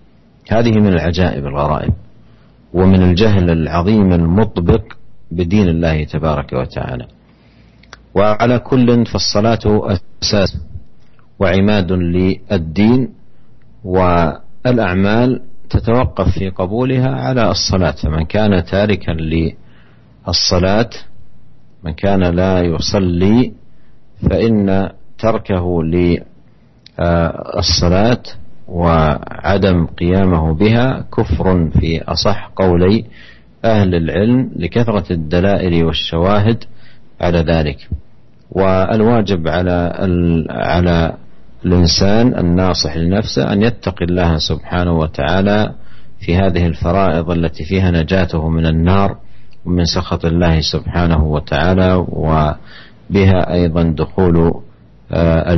هذه 0.50 0.70
من 0.70 0.88
العجائب 0.88 1.46
الغرائب 1.46 1.92
ومن 2.72 3.02
الجهل 3.02 3.50
العظيم 3.50 4.12
المطبق 4.12 4.82
بدين 5.30 5.68
الله 5.68 6.04
تبارك 6.04 6.52
وتعالى. 6.52 7.06
وعلى 8.14 8.58
كل 8.58 9.06
فالصلاة 9.06 9.58
أساس 10.22 10.58
وعماد 11.38 11.92
للدين 11.92 13.08
والأعمال 13.84 15.40
تتوقف 15.70 16.28
في 16.38 16.48
قبولها 16.48 17.10
على 17.10 17.50
الصلاة. 17.50 17.90
فمن 17.90 18.24
كان 18.24 18.64
تاركا 18.64 19.12
للصلاة 19.12 20.90
من 21.84 21.92
كان 21.92 22.20
لا 22.24 22.60
يصلي 22.60 23.52
فإن 24.30 24.88
تركه 25.18 25.82
للصلاة 26.98 28.22
وعدم 28.68 29.86
قيامه 29.86 30.54
بها 30.54 31.04
كفر 31.16 31.70
في 31.70 32.02
أصح 32.02 32.50
قولي 32.56 33.04
أهل 33.64 33.94
العلم 33.94 34.50
لكثرة 34.56 35.12
الدلائل 35.12 35.84
والشواهد 35.84 36.64
على 37.22 37.38
ذلك. 37.38 37.88
والواجب 38.50 39.48
على 39.48 39.92
على 40.50 41.16
الإنسان 41.64 42.38
الناصح 42.38 42.96
لنفسه 42.96 43.52
أن 43.52 43.62
يتقي 43.62 44.04
الله 44.04 44.38
سبحانه 44.38 44.92
وتعالى 44.92 45.74
في 46.20 46.36
هذه 46.36 46.66
الفرائض 46.66 47.30
التي 47.30 47.64
فيها 47.64 47.90
نجاته 47.90 48.48
من 48.48 48.66
النار 48.66 49.16
ومن 49.66 49.84
سخط 49.84 50.24
الله 50.24 50.60
سبحانه 50.60 51.24
وتعالى 51.24 51.94
وبها 52.08 53.52
أيضا 53.52 53.82
دخول 53.82 54.54
آه، 55.12 55.54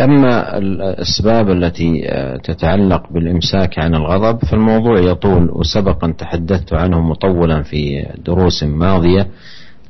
أما 0.00 0.58
الأسباب 0.58 1.50
التي 1.50 2.08
آه، 2.08 2.36
تتعلق 2.36 3.12
بالإمساك 3.12 3.78
عن 3.78 3.94
الغضب 3.94 4.44
فالموضوع 4.44 4.98
يطول 5.00 5.50
وسبقا 5.52 6.12
تحدثت 6.18 6.72
عنه 6.72 7.00
مطولا 7.00 7.62
في 7.62 8.06
دروس 8.24 8.62
ماضية 8.62 9.26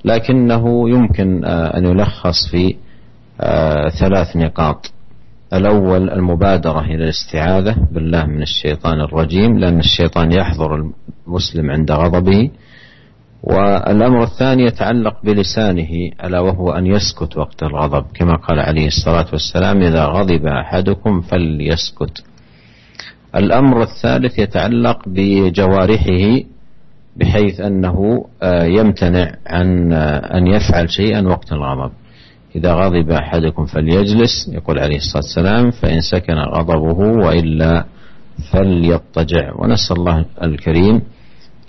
لكنه 0.04 0.90
يمكن 0.90 1.44
آه، 1.44 1.78
أن 1.78 1.84
يلخص 1.86 2.48
في 2.50 2.74
آه، 3.40 3.88
ثلاث 3.88 4.36
نقاط. 4.36 4.92
الأول 5.52 6.10
المبادرة 6.10 6.80
إلى 6.80 6.94
الاستعاذة 7.04 7.76
بالله 7.92 8.26
من 8.26 8.42
الشيطان 8.42 9.00
الرجيم 9.00 9.58
لأن 9.58 9.78
الشيطان 9.78 10.32
يحضر 10.32 10.92
المسلم 11.26 11.70
عند 11.70 11.92
غضبه. 11.92 12.50
والأمر 13.42 14.22
الثاني 14.22 14.62
يتعلق 14.62 15.16
بلسانه 15.24 16.10
ألا 16.24 16.40
وهو 16.40 16.70
أن 16.72 16.86
يسكت 16.86 17.36
وقت 17.36 17.62
الغضب. 17.62 18.04
كما 18.14 18.36
قال 18.36 18.60
عليه 18.60 18.86
الصلاة 18.86 19.26
والسلام 19.32 19.82
إذا 19.82 20.04
غضب 20.04 20.46
أحدكم 20.46 21.20
فليسكت. 21.20 22.24
الأمر 23.36 23.82
الثالث 23.82 24.38
يتعلق 24.38 24.98
بجوارحه 25.06 26.40
بحيث 27.16 27.60
أنه 27.60 28.24
آه، 28.42 28.64
يمتنع 28.64 29.32
عن 29.46 29.92
آه، 29.92 30.38
أن 30.38 30.46
يفعل 30.46 30.90
شيئا 30.90 31.28
وقت 31.28 31.52
الغضب. 31.52 31.92
إذا 32.56 32.74
غضب 32.74 33.10
أحدكم 33.10 33.66
فليجلس 33.66 34.48
يقول 34.52 34.78
عليه 34.78 34.96
الصلاة 34.96 35.22
والسلام 35.22 35.70
فإن 35.70 36.00
سكن 36.00 36.34
غضبه 36.34 37.26
وإلا 37.26 37.84
فليضطجع. 38.52 39.52
ونسأل 39.58 39.96
الله 39.96 40.24
الكريم 40.42 41.02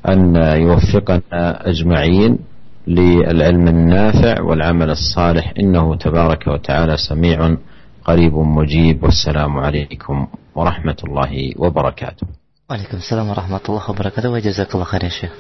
أن 0.08 0.36
يوفقنا 0.36 1.68
أجمعين 1.68 2.38
للعلم 2.86 3.68
النافع 3.68 4.42
والعمل 4.42 4.90
الصالح 4.90 5.52
إنه 5.60 5.96
تبارك 5.96 6.46
وتعالى 6.46 6.96
سميع 6.96 7.56
قريب 8.04 8.34
مجيب 8.34 9.02
والسلام 9.02 9.58
عليكم 9.58 10.26
ورحمة 10.54 10.98
الله 11.06 11.32
وبركاته 11.58 12.26
Waalaikumsalam 12.72 13.28
warahmatullahi 13.28 13.84
wabarakatuh 13.84 14.32
wa 14.32 14.40
jazakallah 14.40 14.88
khair 14.88 15.04
ya 15.04 15.12
Syekh. 15.12 15.34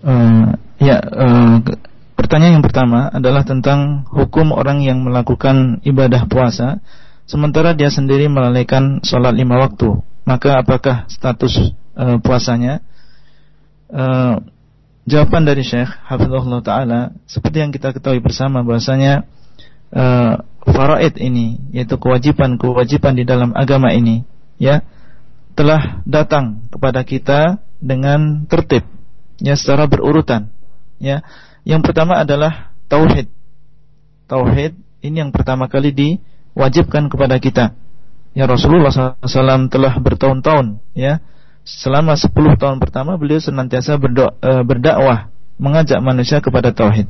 Uh, 0.00 0.56
ya, 0.80 0.96
uh, 0.96 1.60
pertanyaan 2.16 2.56
yang 2.56 2.64
pertama 2.64 3.12
adalah 3.12 3.44
tentang 3.44 4.08
hukum 4.08 4.48
orang 4.56 4.80
yang 4.80 5.04
melakukan 5.04 5.84
ibadah 5.84 6.24
puasa 6.24 6.80
sementara 7.28 7.76
dia 7.76 7.92
sendiri 7.92 8.32
melalaikan 8.32 9.04
sholat 9.04 9.36
lima 9.36 9.60
waktu. 9.60 10.00
Maka 10.24 10.64
apakah 10.64 11.04
status 11.12 11.76
uh, 11.92 12.16
puasanya 12.24 12.80
Uh, 13.95 14.43
jawaban 15.07 15.47
dari 15.47 15.63
Syekh 15.63 15.87
Hafizullah 15.87 16.59
Ta'ala 16.59 17.01
seperti 17.25 17.63
yang 17.63 17.71
kita 17.71 17.95
ketahui 17.95 18.19
bersama 18.19 18.61
bahasanya 18.61 19.23
uh, 19.95 20.43
faraid 20.67 21.15
ini 21.15 21.61
yaitu 21.71 21.95
kewajiban-kewajiban 21.95 23.15
di 23.15 23.23
dalam 23.23 23.55
agama 23.55 23.95
ini 23.95 24.27
ya 24.59 24.83
telah 25.55 26.03
datang 26.03 26.67
kepada 26.67 27.07
kita 27.07 27.63
dengan 27.79 28.43
tertib 28.51 28.83
ya 29.39 29.55
secara 29.55 29.87
berurutan 29.87 30.51
ya. 30.99 31.23
Yang 31.65 31.81
pertama 31.91 32.21
adalah 32.21 32.75
tauhid. 32.85 33.25
Tauhid 34.29 34.77
ini 35.01 35.17
yang 35.17 35.33
pertama 35.33 35.65
kali 35.65 35.89
diwajibkan 35.89 37.09
kepada 37.09 37.41
kita. 37.41 37.73
Ya 38.37 38.45
Rasulullah 38.45 38.91
SAW 38.91 39.71
telah 39.71 39.95
bertahun-tahun 39.97 40.83
ya 40.93 41.23
selama 41.65 42.13
10 42.13 42.29
tahun 42.61 42.77
pertama 42.77 43.17
beliau 43.17 43.41
senantiasa 43.41 43.97
berdoa, 43.97 44.37
e, 44.37 44.61
berdakwah 44.61 45.33
mengajak 45.57 45.97
manusia 45.99 46.37
kepada 46.39 46.69
tauhid. 46.71 47.09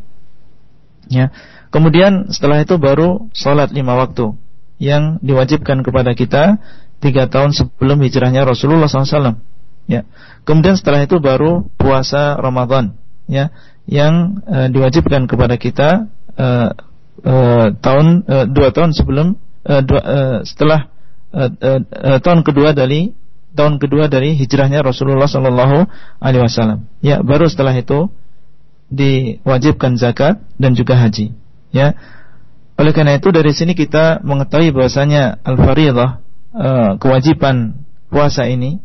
Ya. 1.11 1.29
Kemudian 1.69 2.31
setelah 2.31 2.63
itu 2.63 2.79
baru 2.79 3.27
salat 3.35 3.75
lima 3.75 3.99
waktu 3.99 4.31
yang 4.79 5.19
diwajibkan 5.19 5.83
kepada 5.83 6.15
kita 6.15 6.57
tiga 7.03 7.27
tahun 7.27 7.51
sebelum 7.51 7.99
hijrahnya 7.99 8.47
Rasulullah 8.47 8.87
SAW. 8.87 9.37
Ya. 9.85 10.07
Kemudian 10.47 10.79
setelah 10.79 11.03
itu 11.03 11.19
baru 11.19 11.67
puasa 11.75 12.39
Ramadan, 12.39 12.95
ya, 13.27 13.51
yang 13.85 14.41
e, 14.47 14.71
diwajibkan 14.71 15.29
kepada 15.29 15.59
kita 15.59 16.09
e, 16.33 16.47
e, 17.21 17.35
tahun 17.83 18.05
e, 18.25 18.35
dua 18.49 18.69
tahun 18.73 18.95
sebelum 18.97 19.37
e, 19.61 19.73
dua, 19.85 20.01
e, 20.01 20.19
setelah 20.47 20.89
e, 21.29 21.43
e, 21.91 22.11
tahun 22.23 22.41
kedua 22.41 22.73
dari 22.73 23.13
tahun 23.55 23.79
kedua 23.79 24.11
dari 24.11 24.35
hijrahnya 24.35 24.83
Rasulullah 24.83 25.31
Sallallahu 25.31 25.87
Alaihi 26.19 26.43
Wasallam. 26.43 26.85
Ya, 26.99 27.23
baru 27.23 27.47
setelah 27.47 27.73
itu 27.73 28.11
diwajibkan 28.91 29.97
zakat 29.97 30.43
dan 30.59 30.77
juga 30.77 30.99
haji. 30.99 31.33
Ya, 31.73 31.97
oleh 32.75 32.91
karena 32.91 33.15
itu 33.15 33.31
dari 33.31 33.55
sini 33.55 33.71
kita 33.73 34.19
mengetahui 34.21 34.75
bahwasanya 34.75 35.39
al-fariḍah 35.47 36.09
e, 36.51 36.69
kewajiban 36.99 37.87
puasa 38.11 38.51
ini 38.51 38.83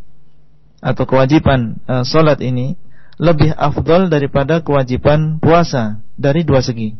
atau 0.78 1.04
kewajiban 1.04 1.82
e, 1.84 2.06
salat 2.06 2.38
ini 2.40 2.78
lebih 3.20 3.52
afdol 3.52 4.08
daripada 4.08 4.62
kewajiban 4.62 5.42
puasa 5.42 6.00
dari 6.14 6.46
dua 6.46 6.62
segi. 6.62 6.94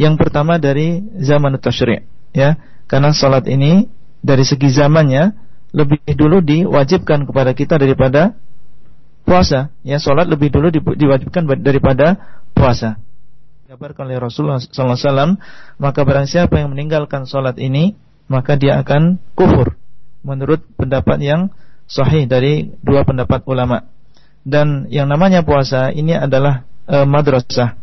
Yang 0.00 0.16
pertama 0.16 0.56
dari 0.56 1.04
zaman 1.20 1.60
tasyri' 1.60 2.08
ya, 2.32 2.56
karena 2.88 3.12
salat 3.12 3.44
ini 3.46 3.86
dari 4.24 4.42
segi 4.42 4.72
zamannya 4.72 5.36
lebih 5.70 6.02
dulu 6.18 6.42
diwajibkan 6.42 7.26
kepada 7.26 7.54
kita 7.54 7.78
daripada 7.78 8.34
puasa. 9.22 9.70
Ya, 9.86 10.02
salat 10.02 10.26
lebih 10.26 10.50
dulu 10.50 10.74
diwajibkan 10.74 11.46
daripada 11.62 12.18
puasa. 12.52 12.98
Kabarkan 13.70 14.10
oleh 14.10 14.18
Rasulullah 14.18 14.58
SAW, 14.58 15.38
maka 15.78 16.00
barang 16.02 16.26
siapa 16.26 16.58
yang 16.58 16.74
meninggalkan 16.74 17.22
salat 17.22 17.54
ini, 17.62 17.94
maka 18.26 18.58
dia 18.58 18.82
akan 18.82 19.22
kufur. 19.38 19.78
Menurut 20.26 20.66
pendapat 20.74 21.22
yang 21.22 21.54
sahih 21.86 22.26
dari 22.26 22.74
dua 22.82 23.06
pendapat 23.06 23.46
ulama. 23.46 23.86
Dan 24.42 24.90
yang 24.90 25.06
namanya 25.06 25.46
puasa 25.46 25.94
ini 25.94 26.18
adalah 26.18 26.66
e, 26.90 27.06
madrasah. 27.06 27.78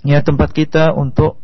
Ya, 0.00 0.24
tempat 0.24 0.56
kita 0.56 0.96
untuk 0.96 1.36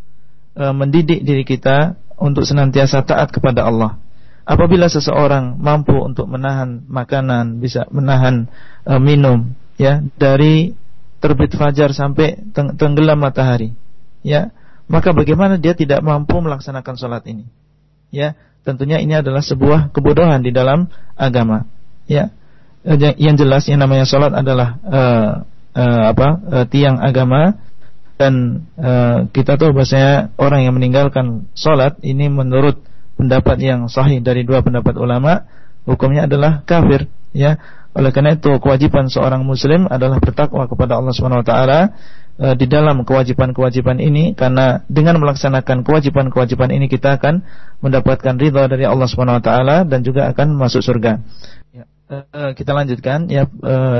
e, 0.56 0.64
mendidik 0.72 1.20
diri 1.20 1.44
kita 1.44 2.00
untuk 2.16 2.48
senantiasa 2.48 3.04
taat 3.04 3.28
kepada 3.28 3.68
Allah. 3.68 4.00
Apabila 4.48 4.88
seseorang 4.88 5.60
mampu 5.60 5.92
untuk 5.92 6.24
menahan 6.24 6.80
makanan, 6.88 7.60
bisa 7.60 7.84
menahan 7.92 8.48
e, 8.88 8.96
minum, 8.96 9.52
ya 9.76 10.00
dari 10.16 10.72
terbit 11.20 11.52
fajar 11.52 11.92
sampai 11.92 12.40
teng 12.56 12.72
tenggelam 12.80 13.20
matahari, 13.20 13.76
ya 14.24 14.48
maka 14.88 15.12
bagaimana 15.12 15.60
dia 15.60 15.76
tidak 15.76 16.00
mampu 16.00 16.40
melaksanakan 16.40 16.96
sholat 16.96 17.28
ini? 17.28 17.44
Ya, 18.08 18.40
tentunya 18.64 18.96
ini 19.04 19.20
adalah 19.20 19.44
sebuah 19.44 19.92
kebodohan 19.92 20.40
di 20.40 20.48
dalam 20.48 20.88
agama. 21.12 21.68
Ya, 22.08 22.32
e, 22.88 22.96
yang 23.20 23.36
jelas 23.36 23.68
yang 23.68 23.84
namanya 23.84 24.08
sholat 24.08 24.32
adalah 24.32 24.80
e, 24.80 25.00
e, 25.76 25.84
apa 26.08 26.28
e, 26.40 26.56
tiang 26.72 26.96
agama 27.04 27.52
dan 28.16 28.64
e, 28.80 28.92
kita 29.28 29.60
tahu 29.60 29.76
bahasanya 29.76 30.32
orang 30.40 30.64
yang 30.64 30.72
meninggalkan 30.72 31.52
sholat 31.52 32.00
ini 32.00 32.32
menurut 32.32 32.80
pendapat 33.18 33.58
yang 33.58 33.90
sahih 33.90 34.22
dari 34.22 34.46
dua 34.46 34.62
pendapat 34.62 34.94
ulama 34.94 35.44
hukumnya 35.82 36.30
adalah 36.30 36.62
kafir 36.62 37.10
ya 37.34 37.58
oleh 37.98 38.14
karena 38.14 38.38
itu 38.38 38.52
kewajiban 38.62 39.10
seorang 39.10 39.42
muslim 39.42 39.90
adalah 39.90 40.22
bertakwa 40.22 40.70
kepada 40.70 40.94
Allah 41.00 41.10
Subhanahu 41.10 41.42
wa 41.42 41.48
taala 41.48 41.80
e, 42.38 42.46
di 42.54 42.70
dalam 42.70 43.02
kewajiban-kewajiban 43.02 43.98
ini 43.98 44.38
karena 44.38 44.86
dengan 44.86 45.18
melaksanakan 45.18 45.82
kewajiban-kewajiban 45.82 46.70
ini 46.70 46.86
kita 46.86 47.18
akan 47.18 47.42
mendapatkan 47.82 48.38
ridha 48.38 48.70
dari 48.70 48.86
Allah 48.86 49.08
Subhanahu 49.10 49.40
wa 49.40 49.44
taala 49.44 49.76
dan 49.82 50.06
juga 50.06 50.30
akan 50.30 50.54
masuk 50.54 50.78
surga. 50.78 51.18
Ya, 51.74 51.84
e, 52.06 52.16
e 52.30 52.40
kita 52.54 52.70
lanjutkan 52.70 53.26
ya 53.32 53.50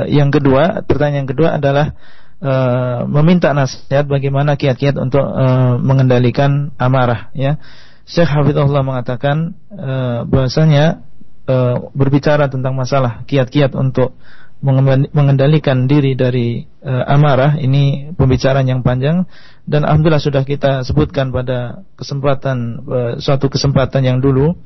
yang 0.07 0.31
kedua, 0.31 0.85
pertanyaan 0.87 1.27
yang 1.27 1.29
kedua 1.29 1.59
adalah 1.59 1.97
meminta 3.03 3.51
nasihat 3.51 4.07
bagaimana 4.07 4.55
kiat-kiat 4.55 4.95
untuk 4.95 5.27
mengendalikan 5.83 6.71
amarah 6.79 7.35
ya. 7.35 7.59
Syekh 8.09 8.25
Hafizullah 8.25 8.81
mengatakan 8.81 9.53
uh, 9.69 10.25
bahwasanya 10.25 11.05
uh, 11.45 11.93
berbicara 11.93 12.49
tentang 12.49 12.73
masalah 12.73 13.21
kiat-kiat 13.29 13.77
untuk 13.77 14.17
mengendalikan 14.59 15.87
diri 15.87 16.19
dari 16.19 16.67
uh, 16.83 17.07
amarah 17.07 17.55
ini 17.61 18.11
pembicaraan 18.17 18.67
yang 18.67 18.81
panjang. 18.81 19.23
Dan 19.63 19.85
alhamdulillah 19.85 20.19
sudah 20.19 20.43
kita 20.43 20.83
sebutkan 20.83 21.29
pada 21.29 21.85
kesempatan 21.95 22.83
uh, 22.83 23.13
suatu 23.21 23.47
kesempatan 23.47 24.01
yang 24.03 24.19
dulu. 24.19 24.57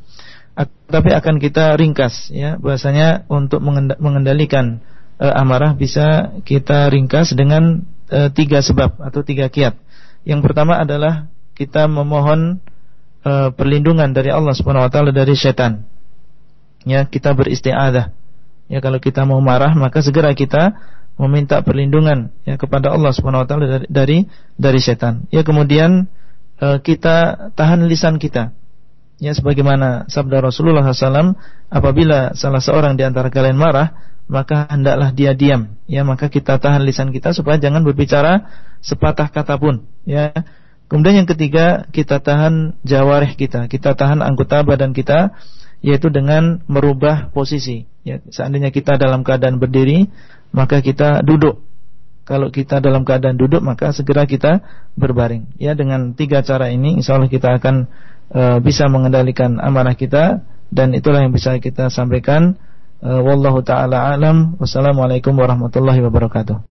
Tapi 0.87 1.09
akan 1.09 1.41
kita 1.41 1.75
ringkas 1.75 2.29
ya 2.29 2.61
bahasanya 2.61 3.25
untuk 3.25 3.59
mengendalikan 3.99 4.85
uh, 5.19 5.33
amarah 5.35 5.73
bisa 5.73 6.37
kita 6.45 6.87
ringkas 6.93 7.33
dengan 7.33 7.83
uh, 8.07 8.29
tiga 8.31 8.63
sebab 8.63 9.01
atau 9.03 9.21
tiga 9.25 9.49
kiat. 9.49 9.75
Yang 10.23 10.41
pertama 10.47 10.79
adalah 10.79 11.27
kita 11.57 11.89
memohon 11.89 12.61
uh, 13.23 13.49
perlindungan 13.55 14.11
dari 14.11 14.29
Allah 14.29 14.53
Subhanahu 14.53 14.87
wa 14.87 14.91
taala 14.91 15.11
dari 15.15 15.33
setan. 15.33 15.87
Ya, 16.83 17.07
kita 17.07 17.31
beristiadah. 17.31 18.11
Ya, 18.67 18.79
kalau 18.79 18.99
kita 18.99 19.23
mau 19.23 19.39
marah 19.39 19.71
maka 19.75 20.03
segera 20.03 20.31
kita 20.35 20.75
meminta 21.13 21.61
perlindungan 21.61 22.33
ya 22.43 22.57
kepada 22.57 22.89
Allah 22.89 23.11
Subhanahu 23.13 23.43
wa 23.43 23.47
taala 23.47 23.65
dari 23.67 23.87
dari 23.89 24.17
dari 24.59 24.79
setan. 24.83 25.25
Ya, 25.31 25.41
kemudian 25.41 26.11
uh, 26.59 26.77
kita 26.83 27.49
tahan 27.55 27.87
lisan 27.87 28.19
kita. 28.19 28.51
Ya, 29.23 29.31
sebagaimana 29.31 30.09
sabda 30.11 30.43
Rasulullah 30.43 30.83
SAW, 30.83 31.39
apabila 31.71 32.35
salah 32.35 32.59
seorang 32.59 32.99
di 32.99 33.07
antara 33.07 33.31
kalian 33.31 33.55
marah, 33.55 33.95
maka 34.27 34.67
hendaklah 34.67 35.15
dia 35.15 35.31
diam. 35.31 35.79
Ya, 35.87 36.03
maka 36.03 36.27
kita 36.27 36.59
tahan 36.59 36.83
lisan 36.83 37.15
kita 37.15 37.31
supaya 37.31 37.55
jangan 37.55 37.87
berbicara 37.87 38.51
sepatah 38.83 39.31
kata 39.31 39.55
pun. 39.55 39.87
Ya, 40.03 40.33
Kemudian 40.91 41.23
yang 41.23 41.29
ketiga, 41.29 41.87
kita 41.89 42.21
tahan 42.21 42.77
jawareh 42.85 43.33
kita, 43.33 43.65
kita 43.71 43.97
tahan 43.97 44.21
anggota 44.21 44.61
badan 44.61 44.93
kita 44.93 45.33
yaitu 45.83 46.07
dengan 46.07 46.63
merubah 46.71 47.29
posisi. 47.35 47.85
Ya, 48.07 48.23
seandainya 48.31 48.71
kita 48.71 48.95
dalam 48.95 49.27
keadaan 49.27 49.59
berdiri, 49.59 50.07
maka 50.55 50.79
kita 50.79 51.19
duduk. 51.27 51.59
Kalau 52.23 52.47
kita 52.55 52.79
dalam 52.79 53.03
keadaan 53.03 53.35
duduk, 53.35 53.59
maka 53.59 53.91
segera 53.91 54.23
kita 54.23 54.63
berbaring. 54.95 55.59
Ya, 55.59 55.75
dengan 55.75 56.15
tiga 56.15 56.39
cara 56.39 56.71
ini, 56.71 56.95
insya 56.95 57.19
Allah 57.19 57.27
kita 57.27 57.59
akan 57.59 57.91
e, 58.31 58.41
bisa 58.63 58.87
mengendalikan 58.87 59.59
amarah 59.59 59.99
kita 59.99 60.47
dan 60.71 60.95
itulah 60.95 61.19
yang 61.19 61.35
bisa 61.35 61.59
kita 61.59 61.91
sampaikan. 61.91 62.55
E, 63.03 63.11
wallahu 63.11 63.59
taala 63.59 64.07
alam. 64.15 64.55
Wassalamualaikum 64.55 65.35
warahmatullahi 65.35 65.99
wabarakatuh. 65.99 66.72